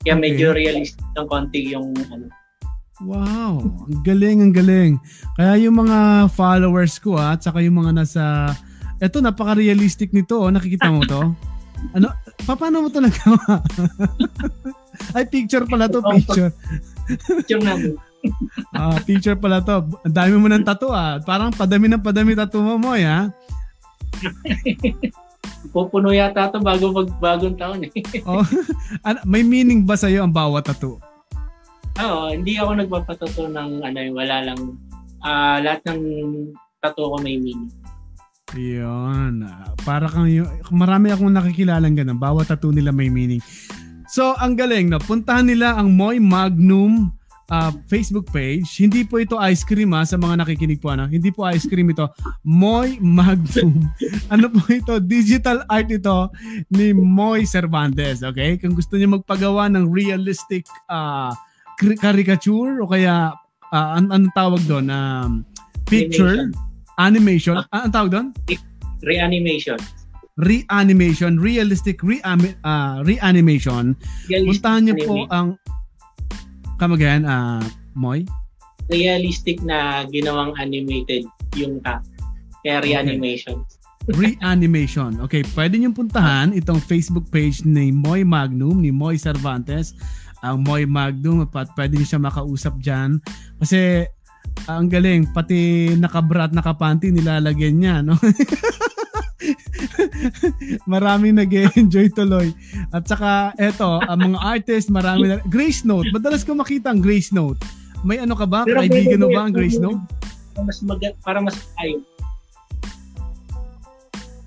Kaya 0.06 0.14
okay. 0.18 0.22
medyo 0.22 0.54
realistic 0.54 1.02
ng 1.18 1.26
konti 1.26 1.74
yung 1.74 1.90
ano, 2.12 2.30
Wow, 3.04 3.60
ang 3.60 4.00
galing, 4.08 4.40
ang 4.40 4.56
galing. 4.56 4.96
Kaya 5.36 5.60
yung 5.60 5.84
mga 5.84 6.32
followers 6.32 6.96
ko 6.96 7.20
ah, 7.20 7.36
at 7.36 7.44
saka 7.44 7.60
yung 7.60 7.76
mga 7.84 7.92
nasa 7.92 8.56
Eto, 8.96 9.20
napaka-realistic 9.20 10.16
nito, 10.16 10.40
oh. 10.40 10.48
nakikita 10.48 10.88
mo 10.88 11.04
to? 11.04 11.22
Ano, 11.92 12.08
paano 12.44 12.84
mo 12.84 12.88
to 12.92 13.00
nagawa? 13.00 13.64
Ay, 15.16 15.24
picture 15.28 15.64
pala 15.64 15.88
to, 15.88 16.04
picture. 16.04 16.52
picture 17.40 17.62
namin. 17.62 17.96
ah, 18.76 18.98
picture 19.02 19.38
pala 19.38 19.62
to. 19.62 19.84
Ang 20.04 20.14
dami 20.16 20.34
mo 20.36 20.48
ng 20.50 20.66
tattoo 20.66 20.92
ah. 20.92 21.20
Parang 21.22 21.54
padami 21.54 21.88
ng 21.88 22.02
padami 22.02 22.36
tattoo 22.36 22.62
mo 22.64 22.74
mo, 22.76 22.92
ya. 22.96 23.30
Pupuno 25.74 26.14
yata 26.14 26.48
to 26.48 26.62
bago 26.62 26.94
mag 26.94 27.10
bagong 27.18 27.58
taon 27.58 27.84
eh. 27.84 27.92
oh, 28.24 28.44
may 29.26 29.42
meaning 29.42 29.82
ba 29.84 29.98
sa 29.98 30.08
iyo 30.08 30.24
ang 30.24 30.32
bawat 30.32 30.64
tattoo? 30.64 30.98
Oo, 31.96 32.28
hindi 32.28 32.60
ako 32.60 32.76
nagpapatato 32.76 33.42
ng 33.48 33.80
ano, 33.80 33.98
wala 34.12 34.36
lang. 34.52 34.60
Uh, 35.24 35.58
lahat 35.64 35.80
ng 35.88 36.00
tato 36.84 37.08
ko 37.08 37.16
may 37.24 37.40
meaning. 37.40 37.72
Yun. 38.54 39.42
Para 39.82 40.06
kang 40.06 40.30
marami 40.70 41.10
akong 41.10 41.34
nakikilalang 41.34 41.98
ganun. 41.98 42.22
Bawat 42.22 42.46
tattoo 42.46 42.70
nila 42.70 42.94
may 42.94 43.10
meaning. 43.10 43.42
So, 44.06 44.38
ang 44.38 44.54
galing, 44.54 44.86
no? 44.86 45.02
Puntahan 45.02 45.50
nila 45.50 45.74
ang 45.74 45.90
Moy 45.98 46.22
Magnum 46.22 47.10
uh, 47.50 47.72
Facebook 47.90 48.30
page. 48.30 48.66
Hindi 48.78 49.02
po 49.02 49.18
ito 49.18 49.34
ice 49.42 49.66
cream 49.66 49.90
ha, 49.98 50.06
sa 50.06 50.14
mga 50.14 50.46
nakikinig 50.46 50.78
po. 50.78 50.94
Ano? 50.94 51.10
Hindi 51.10 51.34
po 51.34 51.42
ice 51.46 51.66
cream 51.66 51.90
ito. 51.90 52.06
Moy 52.46 53.02
Magnum. 53.02 53.82
ano 54.32 54.46
po 54.50 54.62
ito? 54.70 55.02
Digital 55.02 55.66
art 55.66 55.90
ito 55.90 56.30
ni 56.70 56.94
Moy 56.94 57.46
Cervantes. 57.50 58.22
Okay? 58.22 58.58
Kung 58.62 58.78
gusto 58.78 58.94
niyo 58.94 59.18
magpagawa 59.18 59.66
ng 59.74 59.90
realistic 59.90 60.66
uh, 60.86 61.34
caricature 61.98 62.78
o 62.78 62.88
kaya 62.88 63.34
uh, 63.74 63.88
an 63.98 64.14
anong 64.14 64.34
tawag 64.38 64.62
doon? 64.70 64.86
Um, 64.86 65.42
picture, 65.86 66.50
animation. 66.50 66.65
Animation. 66.98 67.60
Uh, 67.60 67.86
anong 67.86 67.94
tawag 67.94 68.10
doon? 68.12 68.26
Reanimation. 69.04 69.78
Reanimation, 70.36 71.40
realistic 71.40 72.04
re 72.04 72.20
uh, 72.20 73.00
reanimation. 73.08 73.96
Realistic 74.28 74.60
Puntahan 74.60 74.80
niyo 74.84 74.94
po 75.00 75.24
ang 75.32 75.56
Come 76.76 76.92
again, 76.92 77.24
uh, 77.24 77.64
Moy? 77.96 78.28
Realistic 78.92 79.64
na 79.64 80.04
ginawang 80.12 80.52
animated 80.60 81.24
yung 81.56 81.80
ka. 81.80 82.04
Kaya 82.60 82.84
reanimation. 82.84 83.64
Okay. 83.64 83.72
Reanimation. 84.36 85.18
Okay, 85.24 85.40
pwede 85.56 85.80
niyo 85.80 85.96
puntahan 85.96 86.52
itong 86.52 86.78
Facebook 86.84 87.26
page 87.32 87.64
ni 87.64 87.90
Moy 87.90 88.28
Magnum, 88.28 88.78
ni 88.84 88.92
Moy 88.92 89.16
Cervantes 89.16 89.96
ang 90.44 90.62
Moy 90.62 90.84
Magnum 90.84 91.48
at 91.48 91.72
pwede 91.74 91.96
niyo 91.96 92.06
siya 92.06 92.20
makausap 92.22 92.76
diyan 92.78 93.18
kasi 93.58 94.06
ang 94.64 94.88
galing 94.88 95.28
pati 95.30 95.92
nakabra 95.94 96.48
at 96.48 96.56
nakapanty 96.56 97.12
nilalagyan 97.12 97.76
niya 97.76 97.94
no 98.00 98.16
Maraming 100.90 101.38
nag-enjoy 101.38 102.10
tuloy. 102.10 102.50
At 102.90 103.06
saka 103.06 103.52
eto, 103.60 104.00
ang 104.02 104.32
mga 104.32 104.40
artist, 104.40 104.88
marami 104.90 105.30
na 105.30 105.36
Grace 105.46 105.84
Note. 105.86 106.10
Madalas 106.10 106.42
ko 106.42 106.56
makita 106.56 106.90
ang 106.90 107.04
Grace 107.04 107.30
Note. 107.30 107.60
May 108.02 108.18
ano 108.22 108.34
ka 108.34 108.46
ba? 108.48 108.64
Pero 108.64 108.82
Kaibigan 108.82 109.22
mo 109.22 109.30
ba 109.30 109.46
ang 109.46 109.54
Grace 109.54 109.78
Note? 109.78 110.00
Mas 110.56 110.80
mag 110.82 110.98
para 111.20 111.38
mas 111.38 111.56
ay. 111.78 112.00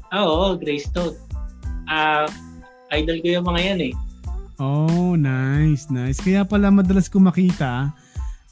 Ah, 0.10 0.26
oo, 0.26 0.58
Grace 0.58 0.90
Note. 0.98 1.18
Ah, 1.86 2.26
uh, 2.26 2.98
idol 2.98 3.22
ko 3.22 3.28
yung 3.30 3.46
mga 3.46 3.62
yan 3.62 3.80
eh. 3.92 3.94
Oh, 4.60 5.16
nice, 5.16 5.88
nice. 5.88 6.20
Kaya 6.20 6.44
pala 6.44 6.74
madalas 6.74 7.08
ko 7.08 7.22
makita 7.22 7.94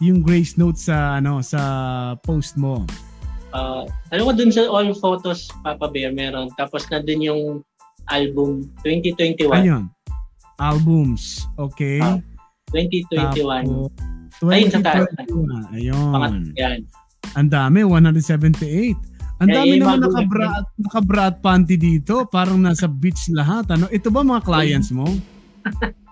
yung 0.01 0.21
Grace 0.21 0.55
Note 0.55 0.77
sa 0.77 1.17
ano 1.17 1.41
sa 1.41 1.61
post 2.21 2.57
mo. 2.57 2.85
Uh, 3.55 3.87
alam 4.13 4.23
ko 4.29 4.33
dun 4.35 4.51
sa 4.53 4.67
all 4.69 4.91
photos 4.93 5.49
Papa 5.65 5.89
Bear 5.89 6.13
meron. 6.13 6.51
Tapos 6.59 6.85
na 6.91 7.01
dun 7.01 7.23
yung 7.23 7.41
album 8.11 8.67
2021. 8.85 9.49
Ayun. 9.53 9.83
Albums. 10.61 11.45
Okay. 11.57 12.01
Uh, 12.01 12.21
2021. 12.73 13.65
Tapos, 13.65 13.89
2021. 14.43 14.53
Ayun 14.53 14.69
sa 14.69 14.81
taas. 14.83 15.05
Ayun. 15.73 16.11
Pangat, 16.13 16.33
yan. 16.53 16.79
Ang 17.33 17.49
dami, 17.49 17.79
178. 17.85 19.17
Ang 19.37 19.49
dami 19.53 19.77
eh, 19.77 19.81
naman 19.81 20.01
naka-bra, 20.01 20.65
naka-bra 20.81 21.23
at 21.29 21.37
panty 21.45 21.77
dito. 21.77 22.25
Parang 22.25 22.57
nasa 22.57 22.89
beach 22.89 23.29
lahat. 23.29 23.69
Ano? 23.69 23.85
Ito 23.93 24.09
ba 24.09 24.25
mga 24.25 24.41
clients 24.41 24.89
mo? 24.89 25.05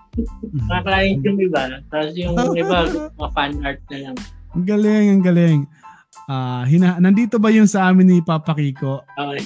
mga 0.52 0.82
client 0.82 1.20
yung 1.24 1.38
iba. 1.40 1.62
Tapos 1.92 2.12
yung 2.16 2.34
iba, 2.62 2.78
mga 3.16 3.30
fan 3.36 3.52
art 3.62 3.80
na 3.92 3.96
lang. 4.10 4.16
Ang 4.56 4.64
galing, 4.64 5.06
ang 5.12 5.22
galing. 5.24 5.58
Uh, 6.26 6.62
hina, 6.66 6.96
nandito 6.98 7.36
ba 7.36 7.52
yung 7.52 7.68
sa 7.68 7.92
amin 7.92 8.08
ni 8.08 8.18
Papa 8.24 8.56
Kiko? 8.56 9.04
Okay. 9.14 9.44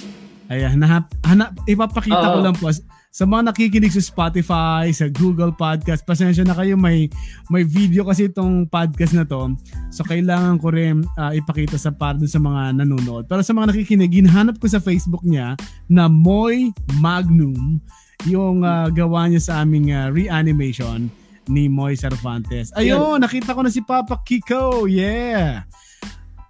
Ayan, 0.51 0.83
hanap, 0.83 1.07
hanap, 1.23 1.55
ipapakita 1.63 2.27
oh. 2.27 2.33
ko 2.35 2.39
lang 2.43 2.55
po 2.59 2.67
sa 3.11 3.27
mga 3.27 3.51
nakikinig 3.51 3.91
sa 3.91 3.99
Spotify, 3.99 4.87
sa 4.95 5.11
Google 5.11 5.51
Podcast, 5.51 6.07
pasensya 6.07 6.47
na 6.47 6.55
kayo 6.55 6.79
may 6.79 7.11
may 7.51 7.67
video 7.67 8.07
kasi 8.07 8.31
itong 8.31 8.71
podcast 8.71 9.11
na 9.11 9.27
to. 9.27 9.51
So 9.91 10.07
kailangan 10.07 10.63
ko 10.63 10.71
rin 10.71 11.03
uh, 11.19 11.35
ipakita 11.35 11.75
sa 11.75 11.91
para 11.91 12.15
sa 12.23 12.39
mga 12.39 12.79
nanonood. 12.79 13.27
Pero 13.27 13.43
sa 13.43 13.51
mga 13.51 13.75
nakikinig, 13.75 14.15
hinahanap 14.15 14.55
ko 14.63 14.71
sa 14.71 14.79
Facebook 14.79 15.27
niya 15.27 15.59
na 15.91 16.07
Moy 16.07 16.71
Magnum 17.03 17.83
yung 18.27 18.61
uh, 18.61 18.89
gawa 18.93 19.29
niya 19.29 19.41
sa 19.41 19.53
aming 19.65 19.93
uh, 19.93 20.13
reanimation 20.13 21.09
ni 21.49 21.65
Moy 21.65 21.97
Cervantes. 21.97 22.69
Ayun, 22.77 23.17
nakita 23.17 23.57
ko 23.57 23.65
na 23.65 23.71
si 23.73 23.81
Papa 23.81 24.21
Kiko. 24.21 24.85
Yeah. 24.85 25.65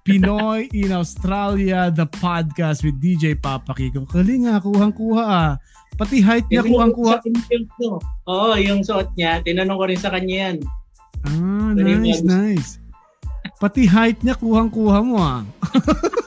Pinoy 0.02 0.66
in 0.74 0.92
Australia, 0.92 1.94
the 1.94 2.10
podcast 2.10 2.82
with 2.82 2.98
DJ 2.98 3.38
Papa 3.38 3.72
Kiko. 3.78 4.04
Kali 4.10 4.44
nga, 4.44 4.58
kuhang-kuha 4.60 5.24
ah. 5.24 5.52
Pati 5.96 6.24
height 6.24 6.50
niya 6.50 6.66
kuhang-kuha. 6.66 7.22
Oo, 8.26 8.58
yung 8.58 8.82
suot 8.82 9.14
niya. 9.14 9.46
Tinanong 9.46 9.78
ko 9.78 9.86
rin 9.86 10.00
sa 10.02 10.10
kanya 10.10 10.36
yan. 10.50 10.58
Ah, 11.22 11.72
nice, 11.78 12.26
nice. 12.26 12.82
Pati 13.62 13.86
height 13.86 14.26
niya 14.26 14.34
kuhang-kuha 14.34 15.00
mo 15.06 15.22
ah. 15.22 15.46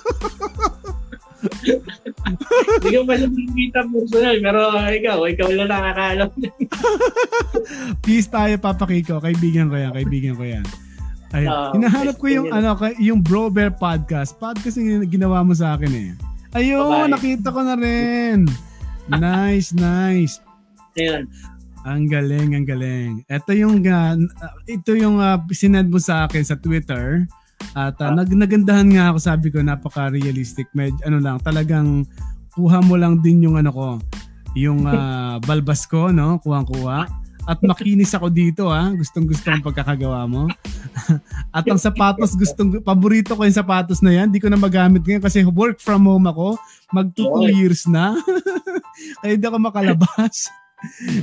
Hindi 1.44 2.88
ko 2.96 3.02
pa 3.04 3.14
nakikita 3.20 3.78
personal, 3.88 4.36
pero 4.40 4.60
ikaw, 4.88 5.18
ikaw 5.28 5.48
lang 5.52 5.68
nakakaalam. 5.70 6.30
Peace 8.04 8.28
tayo, 8.28 8.54
Papa 8.60 8.84
Kiko. 8.88 9.20
Kaibigan 9.20 9.68
ko 9.68 9.76
yan, 9.76 9.92
kaibigan 9.92 10.34
ko 10.36 10.44
yan. 10.44 10.64
Ayun. 11.34 11.50
Uh, 11.50 11.70
Hinahanap 11.74 12.16
ko 12.22 12.26
yung 12.30 12.48
ano 12.54 12.78
yung 13.02 13.18
Bro 13.18 13.50
Bear 13.50 13.74
podcast. 13.74 14.38
Podcast 14.38 14.78
yung 14.78 15.02
ginawa 15.10 15.42
mo 15.42 15.50
sa 15.50 15.74
akin 15.74 15.90
eh. 15.90 16.10
Ayun, 16.54 17.10
Bye. 17.10 17.10
nakita 17.10 17.50
ko 17.50 17.60
na 17.66 17.74
rin. 17.74 18.46
nice, 19.10 19.74
nice. 19.74 20.38
Ayun. 20.94 21.26
Ang 21.84 22.08
galing, 22.08 22.54
ang 22.56 22.64
galing. 22.64 23.10
Ito 23.26 23.50
yung 23.52 23.82
uh, 23.84 24.16
ito 24.64 24.94
yung 24.94 25.18
uh, 25.20 25.36
sinend 25.50 25.90
mo 25.90 25.98
sa 25.98 26.24
akin 26.24 26.46
sa 26.46 26.56
Twitter. 26.56 27.26
At 27.74 27.98
uh, 27.98 28.14
nag 28.14 28.30
nagandahan 28.30 28.88
nga 28.90 29.04
ako, 29.10 29.18
sabi 29.18 29.46
ko, 29.50 29.58
napaka-realistic. 29.60 30.70
Med, 30.76 30.94
ano 31.02 31.18
lang, 31.18 31.42
talagang 31.42 32.06
kuha 32.54 32.78
mo 32.86 32.94
lang 32.94 33.18
din 33.18 33.50
yung 33.50 33.58
ano 33.58 33.70
ko, 33.74 33.88
yung 34.54 34.86
uh, 34.86 35.40
balbas 35.48 35.86
ko, 35.90 36.14
no? 36.14 36.38
Kuha-kuha. 36.38 37.24
At 37.44 37.60
makinis 37.60 38.16
ako 38.16 38.32
dito, 38.32 38.72
ha? 38.72 38.88
Gustong-gusto 38.96 39.52
ang 39.52 39.60
pagkakagawa 39.60 40.24
mo. 40.24 40.48
At 41.56 41.68
ang 41.68 41.76
sapatos, 41.76 42.32
gustong, 42.32 42.80
paborito 42.80 43.36
ko 43.36 43.44
yung 43.44 43.52
sapatos 43.52 44.00
na 44.00 44.16
yan. 44.16 44.32
Hindi 44.32 44.40
ko 44.40 44.48
na 44.48 44.56
magamit 44.56 45.04
ngayon 45.04 45.20
kasi 45.20 45.44
work 45.44 45.76
from 45.76 46.08
home 46.08 46.24
ako. 46.24 46.56
Mag 46.88 47.12
2 47.12 47.52
years 47.52 47.84
na. 47.84 48.16
Kaya 49.20 49.36
hindi 49.36 49.44
ako 49.44 49.58
makalabas. 49.60 50.48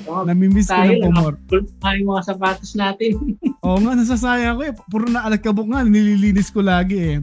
Oh, 0.10 0.24
Namimiss 0.26 0.69
ko 0.69 0.82
ng 0.82 1.04
pumor. 1.10 1.34
Tayo 1.80 2.00
mga 2.04 2.24
sapatos 2.26 2.74
natin. 2.74 3.38
Oo 3.62 3.78
nga, 3.82 3.93
nasasayang 3.93 4.58
ko 4.58 4.63
eh. 4.65 4.74
Puro 4.89 5.06
na 5.08 5.26
alakabok 5.26 5.67
nga, 5.69 5.82
nililinis 5.86 6.50
ko 6.50 6.65
lagi 6.65 6.97
eh. 6.97 7.17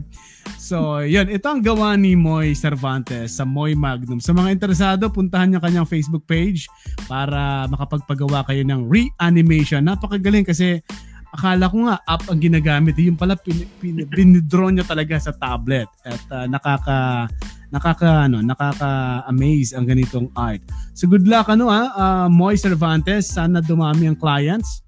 So, 0.59 1.01
yun. 1.01 1.29
Ito 1.29 1.49
ang 1.49 1.61
gawa 1.61 1.95
ni 1.95 2.17
Moy 2.17 2.57
Cervantes 2.57 3.37
sa 3.37 3.43
Moy 3.45 3.73
Magnum. 3.77 4.19
Sa 4.19 4.33
mga 4.33 4.53
interesado, 4.53 5.07
puntahan 5.09 5.51
niyo 5.51 5.59
kanyang 5.61 5.87
Facebook 5.89 6.25
page 6.25 6.67
para 7.05 7.65
makapagpagawa 7.69 8.43
kayo 8.47 8.63
ng 8.65 8.85
reanimation. 8.89 9.85
Napakagaling 9.85 10.45
kasi 10.45 10.81
akala 11.29 11.69
ko 11.69 11.85
nga 11.85 12.01
app 12.05 12.25
ang 12.27 12.41
ginagamit. 12.41 12.97
Yung 12.97 13.17
pala 13.17 13.37
pin, 13.37 13.65
pin, 13.77 14.03
pinidraw 14.09 14.73
niya 14.73 14.85
talaga 14.85 15.17
sa 15.21 15.33
tablet. 15.33 15.89
At 16.05 16.23
uh, 16.33 16.45
nakaka 16.49 17.29
nakaka 17.69 18.25
ano, 18.25 18.41
nakaka-amaze 18.41 19.77
ang 19.77 19.85
ganitong 19.85 20.27
art. 20.33 20.61
So 20.97 21.05
good 21.05 21.29
luck 21.29 21.49
ano 21.49 21.69
ah, 21.69 21.87
uh, 21.93 22.27
Moy 22.27 22.57
Cervantes. 22.57 23.29
Sana 23.29 23.61
dumami 23.61 24.09
ang 24.09 24.17
clients. 24.17 24.81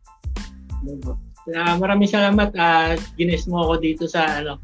Uh, 1.51 1.75
maraming 1.77 2.09
salamat 2.09 2.53
at 2.57 2.97
uh, 2.97 3.13
gines 3.17 3.45
mo 3.45 3.65
ako 3.65 3.73
dito 3.81 4.03
sa 4.09 4.41
ano 4.41 4.57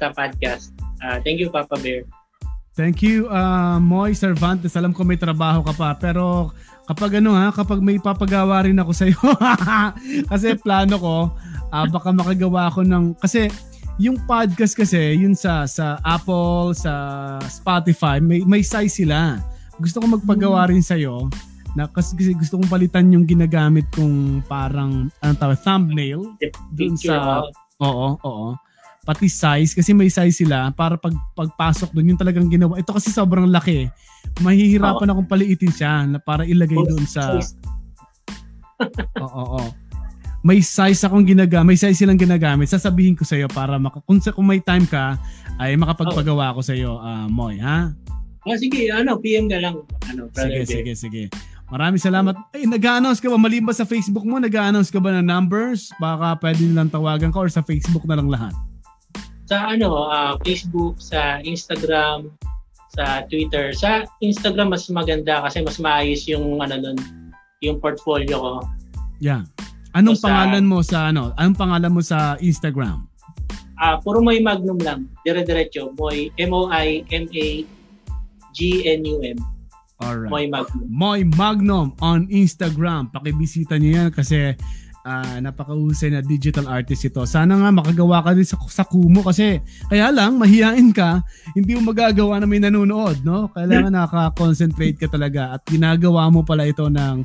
sa 0.00 0.12
podcast. 0.12 0.72
Uh, 1.04 1.20
thank 1.22 1.36
you 1.36 1.52
Papa 1.52 1.76
Bear. 1.80 2.08
Thank 2.78 3.02
you, 3.02 3.26
uh, 3.26 3.82
Moy 3.82 4.14
Cervantes. 4.14 4.78
Alam 4.78 4.94
ko 4.94 5.02
may 5.02 5.18
trabaho 5.18 5.66
ka 5.66 5.74
pa. 5.74 5.98
Pero 5.98 6.54
kapag 6.86 7.18
ano 7.18 7.34
ha, 7.34 7.50
kapag 7.50 7.82
may 7.82 7.98
papagawa 7.98 8.62
rin 8.62 8.78
ako 8.78 8.92
sa 8.94 9.10
iyo. 9.10 9.18
kasi 10.30 10.54
plano 10.62 10.94
ko, 10.94 11.16
uh, 11.74 11.86
baka 11.90 12.14
makagawa 12.14 12.70
ako 12.70 12.86
ng... 12.86 13.18
Kasi 13.18 13.50
yung 13.98 14.16
podcast 14.24 14.78
kasi, 14.78 15.18
yun 15.18 15.34
sa 15.34 15.66
sa 15.66 15.98
Apple, 16.06 16.72
sa 16.78 16.92
Spotify, 17.50 18.22
may, 18.22 18.46
may 18.46 18.62
size 18.62 19.02
sila. 19.02 19.42
Gusto 19.82 19.98
ko 19.98 20.06
magpagawa 20.06 20.70
rin 20.70 20.82
sa 20.82 20.94
iyo 20.94 21.26
na 21.74 21.90
kasi, 21.90 22.14
gusto 22.34 22.58
kong 22.58 22.70
palitan 22.70 23.10
yung 23.12 23.26
ginagamit 23.26 23.84
kong 23.92 24.42
parang 24.46 25.10
anong 25.20 25.38
tawag, 25.38 25.58
thumbnail 25.60 26.22
dun 26.72 26.94
sa 26.94 27.44
Oo, 27.78 28.18
oo 28.22 28.46
pati 29.08 29.24
size 29.24 29.72
kasi 29.72 29.96
may 29.96 30.12
size 30.12 30.44
sila 30.44 30.68
para 30.68 31.00
pag 31.00 31.16
pagpasok 31.32 31.96
doon 31.96 32.12
yung 32.12 32.20
talagang 32.20 32.44
ginawa. 32.52 32.76
Ito 32.76 32.92
kasi 32.92 33.08
sobrang 33.08 33.48
laki. 33.48 33.88
Mahihirapan 34.44 35.08
oh. 35.08 35.12
akong 35.16 35.30
paliitin 35.32 35.72
siya 35.72 36.04
na 36.04 36.20
para 36.20 36.44
ilagay 36.44 36.76
doon 36.76 37.08
sa 37.08 37.40
Oo, 39.24 39.24
oo, 39.24 39.64
oo. 39.64 39.87
May 40.48 40.64
size 40.64 41.04
akong 41.04 41.28
ginagamit, 41.28 41.76
may 41.76 41.76
size 41.76 42.00
silang 42.00 42.16
ginagamit. 42.16 42.72
Sasabihin 42.72 43.12
ko 43.12 43.28
sa 43.28 43.36
iyo 43.36 43.52
para 43.52 43.76
maka, 43.76 44.00
kung, 44.08 44.16
kung 44.16 44.48
may 44.48 44.64
time 44.64 44.88
ka 44.88 45.20
ay 45.60 45.76
makapagpagawa 45.76 46.56
ako 46.56 46.60
sa 46.64 46.72
iyo, 46.72 46.96
uh, 46.96 47.28
Moy, 47.28 47.60
ha? 47.60 47.92
Oh, 48.48 48.56
sige, 48.56 48.88
ano, 48.88 49.20
PM 49.20 49.52
ka 49.52 49.60
lang. 49.60 49.84
Ano, 50.08 50.32
sige, 50.32 50.64
sige, 50.64 50.92
sige. 50.96 51.22
Maraming 51.68 52.00
salamat. 52.00 52.32
Ay, 52.56 52.64
nag-announce 52.64 53.20
ka 53.20 53.28
ba? 53.28 53.36
Mali 53.36 53.60
ba 53.60 53.76
sa 53.76 53.84
Facebook 53.84 54.24
mo? 54.24 54.40
Nag-announce 54.40 54.88
ka 54.88 54.96
ba 54.96 55.12
ng 55.20 55.28
numbers? 55.28 55.92
Baka 56.00 56.40
pwede 56.40 56.64
nilang 56.64 56.88
tawagan 56.88 57.28
ka 57.28 57.44
or 57.44 57.52
sa 57.52 57.60
Facebook 57.60 58.08
na 58.08 58.16
lang 58.16 58.32
lahat? 58.32 58.56
sa 59.48 59.72
ano, 59.72 60.04
uh, 60.04 60.36
Facebook, 60.44 61.00
sa 61.00 61.40
Instagram, 61.40 62.28
sa 62.92 63.24
Twitter. 63.32 63.72
Sa 63.72 64.04
Instagram 64.20 64.76
mas 64.76 64.84
maganda 64.92 65.40
kasi 65.40 65.64
mas 65.64 65.80
maayos 65.80 66.28
yung 66.28 66.60
ano 66.60 66.76
nun, 66.76 66.98
yung 67.64 67.80
portfolio 67.80 68.36
ko. 68.36 68.54
Yeah. 69.24 69.48
Anong 69.98 70.14
so, 70.14 70.30
pangalan 70.30 70.62
mo 70.62 70.78
sa 70.86 71.10
ano? 71.10 71.34
Anong 71.34 71.58
pangalan 71.58 71.90
mo 71.90 71.98
sa 71.98 72.38
Instagram? 72.38 73.02
Ah, 73.78 73.94
uh, 73.94 73.96
puro 73.98 74.22
Moy 74.22 74.38
Magnum 74.38 74.78
lang. 74.78 75.10
Dire-diretso, 75.26 75.90
Moy 75.98 76.30
M 76.38 76.54
O 76.54 76.70
I 76.70 77.02
M 77.10 77.26
A 77.26 77.46
G 78.54 78.86
N 78.86 79.02
U 79.02 79.18
M. 79.26 79.38
Alright. 79.98 80.30
Moy 80.30 80.46
Magnum. 80.46 80.86
Moy 80.86 81.20
Magnum 81.26 81.98
on 81.98 82.30
Instagram. 82.30 83.10
Pakibisita 83.10 83.74
niyo 83.74 84.06
yan 84.06 84.10
kasi 84.14 84.54
uh, 85.02 85.36
napakahusay 85.42 86.14
na 86.14 86.22
digital 86.22 86.70
artist 86.70 87.06
ito. 87.06 87.22
Sana 87.26 87.58
nga 87.58 87.70
makagawa 87.74 88.22
ka 88.22 88.30
din 88.34 88.46
sa, 88.46 88.58
sa 88.70 88.86
Kumu 88.86 89.26
kasi 89.26 89.58
kaya 89.90 90.14
lang 90.14 90.38
mahihain 90.38 90.94
ka, 90.94 91.22
hindi 91.54 91.74
mo 91.74 91.90
magagawa 91.90 92.38
na 92.38 92.46
may 92.46 92.62
nanonood, 92.62 93.22
no? 93.26 93.50
Kailangan 93.50 93.94
nakaka-concentrate 93.98 94.98
ka 94.98 95.08
talaga 95.10 95.58
at 95.58 95.62
ginagawa 95.66 96.30
mo 96.30 96.46
pala 96.46 96.66
ito 96.66 96.86
ng 96.86 97.22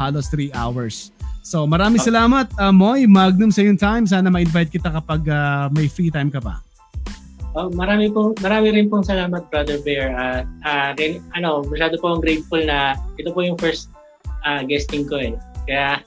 halos 0.00 0.26
3 0.32 0.50
hours. 0.56 1.13
So 1.44 1.68
maraming 1.68 2.00
oh. 2.00 2.08
salamat 2.08 2.48
uh, 2.56 2.72
Moy, 2.72 3.04
Magnum 3.04 3.52
sa 3.52 3.60
yung 3.60 3.76
time. 3.76 4.08
Sana 4.08 4.32
ma-invite 4.32 4.72
kita 4.72 4.88
kapag 4.88 5.28
uh, 5.28 5.68
may 5.76 5.92
free 5.92 6.08
time 6.08 6.32
ka 6.32 6.40
pa. 6.40 6.64
Oh, 7.54 7.70
marami 7.70 8.10
po 8.10 8.34
marami 8.42 8.74
rin 8.74 8.90
pong 8.90 9.06
salamat 9.06 9.46
Brother 9.52 9.78
Bear 9.84 10.10
at 10.10 10.48
uh, 10.66 10.90
uh, 10.96 11.14
ano, 11.36 11.62
masyado 11.68 12.00
po 12.02 12.10
akong 12.10 12.24
grateful 12.24 12.58
na 12.64 12.98
ito 13.20 13.30
po 13.30 13.44
yung 13.44 13.60
first 13.60 13.92
uh, 14.42 14.64
guesting 14.64 15.04
ko 15.06 15.20
eh. 15.20 15.36
Kaya 15.68 16.00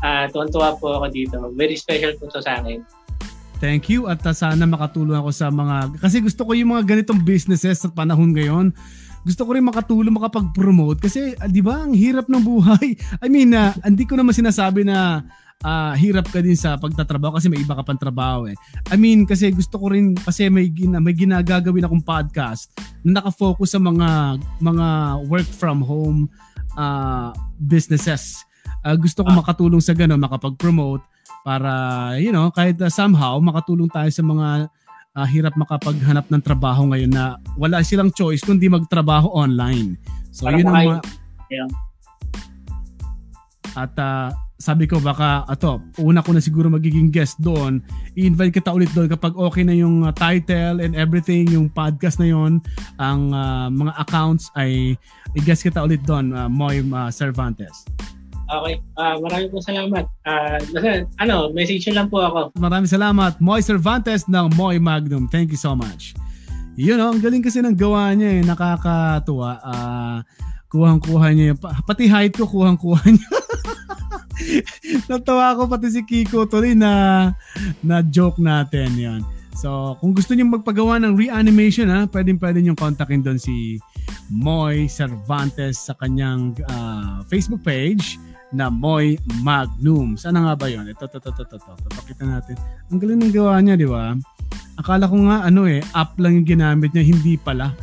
uh, 0.00 0.24
tuwan-tuwa 0.32 0.78
po 0.78 1.02
ako 1.02 1.06
dito. 1.10 1.36
Very 1.58 1.74
special 1.74 2.14
po 2.16 2.30
to 2.30 2.40
sa 2.40 2.62
akin. 2.62 2.80
Thank 3.58 3.90
you 3.90 4.06
at 4.06 4.22
uh, 4.22 4.32
sana 4.32 4.64
makatulong 4.70 5.18
ako 5.18 5.34
sa 5.34 5.50
mga 5.50 5.98
kasi 5.98 6.22
gusto 6.22 6.46
ko 6.46 6.54
yung 6.54 6.78
mga 6.78 6.94
ganitong 6.94 7.20
businesses 7.26 7.82
sa 7.82 7.90
panahon 7.90 8.30
ngayon. 8.30 8.70
Gusto 9.24 9.48
ko 9.48 9.56
rin 9.56 9.64
makatulong 9.64 10.12
makapag-promote 10.12 11.00
kasi 11.00 11.32
uh, 11.40 11.48
'di 11.48 11.64
ba 11.64 11.84
ang 11.88 11.96
hirap 11.96 12.28
ng 12.28 12.44
buhay. 12.44 12.94
I 13.24 13.28
mean, 13.32 13.56
uh, 13.56 13.72
hindi 13.80 14.04
ko 14.04 14.20
naman 14.20 14.36
sinasabi 14.36 14.84
na 14.84 15.24
uh, 15.64 15.92
hirap 15.96 16.28
ka 16.28 16.44
din 16.44 16.56
sa 16.56 16.76
pagtatrabaho 16.76 17.40
kasi 17.40 17.48
may 17.48 17.64
iba 17.64 17.72
ka 17.72 17.82
pang 17.82 17.98
trabaho 17.98 18.46
eh. 18.46 18.56
I 18.92 18.96
mean, 19.00 19.24
kasi 19.24 19.48
gusto 19.50 19.80
ko 19.80 19.90
rin 19.90 20.12
kasi 20.14 20.52
may 20.52 20.68
gina, 20.68 21.00
may 21.00 21.16
ginagagawin 21.16 21.88
akong 21.88 22.04
podcast 22.04 22.70
na 23.00 23.18
nakafocus 23.18 23.72
sa 23.72 23.80
mga 23.80 24.38
mga 24.60 24.86
work 25.26 25.48
from 25.48 25.80
home 25.80 26.28
uh, 26.76 27.32
businesses 27.56 28.44
uh, 28.84 28.96
gusto 29.00 29.24
ko 29.24 29.30
ah. 29.32 29.38
makatulong 29.40 29.80
sa 29.80 29.96
gano'n, 29.96 30.20
makapag-promote 30.20 31.02
para, 31.42 31.72
you 32.20 32.30
know, 32.30 32.52
kahit 32.52 32.76
uh, 32.80 32.92
somehow 32.92 33.40
makatulong 33.40 33.88
tayo 33.88 34.08
sa 34.12 34.22
mga 34.22 34.68
uh, 35.14 35.26
hirap 35.26 35.54
makapaghanap 35.54 36.26
ng 36.28 36.42
trabaho 36.42 36.90
ngayon 36.90 37.10
na 37.14 37.38
wala 37.54 37.80
silang 37.86 38.10
choice 38.10 38.42
kundi 38.42 38.66
magtrabaho 38.66 39.30
online. 39.30 39.94
So, 40.34 40.50
para 40.50 40.58
yun 40.58 40.66
ang 40.68 40.98
ma- 40.98 41.04
yeah. 41.50 41.68
At 43.74 43.94
uh, 43.98 44.30
sabi 44.58 44.86
ko 44.86 45.02
baka 45.02 45.42
ato, 45.50 45.82
una 45.98 46.22
ko 46.22 46.30
na 46.30 46.42
siguro 46.42 46.70
magiging 46.70 47.10
guest 47.10 47.42
doon. 47.42 47.82
I-invite 48.14 48.62
kita 48.62 48.70
ulit 48.70 48.90
doon 48.94 49.10
kapag 49.10 49.34
okay 49.34 49.66
na 49.66 49.74
yung 49.74 50.06
uh, 50.06 50.14
title 50.14 50.78
and 50.78 50.94
everything, 50.94 51.50
yung 51.50 51.66
podcast 51.70 52.22
na 52.22 52.30
yon, 52.30 52.62
ang 53.02 53.34
uh, 53.34 53.66
mga 53.70 53.92
accounts 53.98 54.50
ay 54.54 54.94
i-guest 55.34 55.66
kita 55.66 55.82
ulit 55.82 56.02
doon, 56.06 56.30
uh, 56.34 56.46
Moy 56.46 56.86
uh, 56.86 57.10
Cervantes. 57.10 57.93
Okay. 58.44 58.76
Uh, 58.96 59.16
maraming 59.24 59.48
po 59.48 59.58
salamat. 59.64 60.04
Uh, 60.26 60.58
ano, 61.20 61.48
message 61.56 61.88
lang 61.90 62.12
po 62.12 62.20
ako. 62.20 62.40
Maraming 62.60 62.90
salamat. 62.90 63.40
Moy 63.40 63.64
Cervantes 63.64 64.28
ng 64.28 64.52
Moy 64.54 64.76
Magnum. 64.76 65.26
Thank 65.32 65.50
you 65.50 65.60
so 65.60 65.72
much. 65.72 66.12
Yun 66.74 66.98
know, 66.98 67.14
ang 67.14 67.22
galing 67.22 67.40
kasi 67.40 67.62
ng 67.62 67.78
gawa 67.78 68.12
niya 68.12 68.30
eh. 68.38 68.42
Nakakatuwa. 68.44 69.50
Uh, 69.64 70.18
kuhang-kuha 70.68 71.28
niya. 71.32 71.54
Pati 71.58 72.04
height 72.10 72.34
ko, 72.34 72.44
kuhang-kuha 72.44 73.00
niya. 73.14 73.30
Natawa 75.06 75.54
ko 75.54 75.70
pati 75.70 75.88
si 75.94 76.02
Kiko 76.02 76.44
tuloy 76.50 76.74
na 76.74 77.32
na 77.80 78.02
joke 78.02 78.42
natin 78.42 78.90
yon. 78.98 79.22
So, 79.54 79.94
kung 80.02 80.12
gusto 80.12 80.34
niyo 80.34 80.50
magpagawa 80.50 80.98
ng 80.98 81.14
reanimation 81.14 81.86
ha, 81.86 82.10
pwedeng 82.10 82.42
pwede 82.42 82.58
niyo 82.58 82.74
kontakin 82.74 83.22
doon 83.22 83.38
si 83.38 83.78
Moy 84.26 84.90
Cervantes 84.90 85.78
sa 85.86 85.94
kanyang 85.94 86.58
uh, 86.66 87.22
Facebook 87.30 87.62
page 87.62 88.18
na 88.54 88.70
Moy 88.70 89.18
Magnum. 89.42 90.14
Sana 90.14 90.46
nga 90.46 90.54
ba 90.54 90.70
yun? 90.70 90.86
Ito, 90.86 91.10
ito, 91.10 91.18
ito, 91.18 91.42
ito, 91.42 91.56
ito. 91.58 91.72
Papakita 91.90 92.22
natin. 92.22 92.54
Ang 92.88 92.98
galing 93.02 93.20
ng 93.26 93.34
gawa 93.34 93.58
niya, 93.58 93.74
di 93.74 93.90
ba? 93.90 94.14
Akala 94.78 95.10
ko 95.10 95.18
nga, 95.26 95.42
ano 95.42 95.66
eh, 95.66 95.82
app 95.90 96.14
lang 96.22 96.38
yung 96.38 96.46
ginamit 96.46 96.94
niya, 96.94 97.02
hindi 97.02 97.34
pala. 97.34 97.74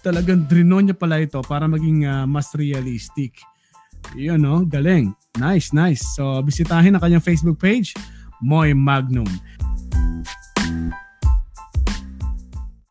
Talagang 0.00 0.48
drino 0.48 0.80
niya 0.80 0.96
pala 0.96 1.20
ito 1.20 1.44
para 1.44 1.68
maging 1.68 2.08
uh, 2.08 2.24
mas 2.24 2.48
realistic. 2.56 3.36
Yun, 4.16 4.40
no? 4.40 4.64
Galing. 4.64 5.12
Nice, 5.36 5.76
nice. 5.76 6.00
So, 6.16 6.40
bisitahin 6.40 6.96
ang 6.96 7.04
kanyang 7.04 7.24
Facebook 7.24 7.60
page, 7.60 7.92
Moy 8.40 8.72
Magnum. 8.72 9.28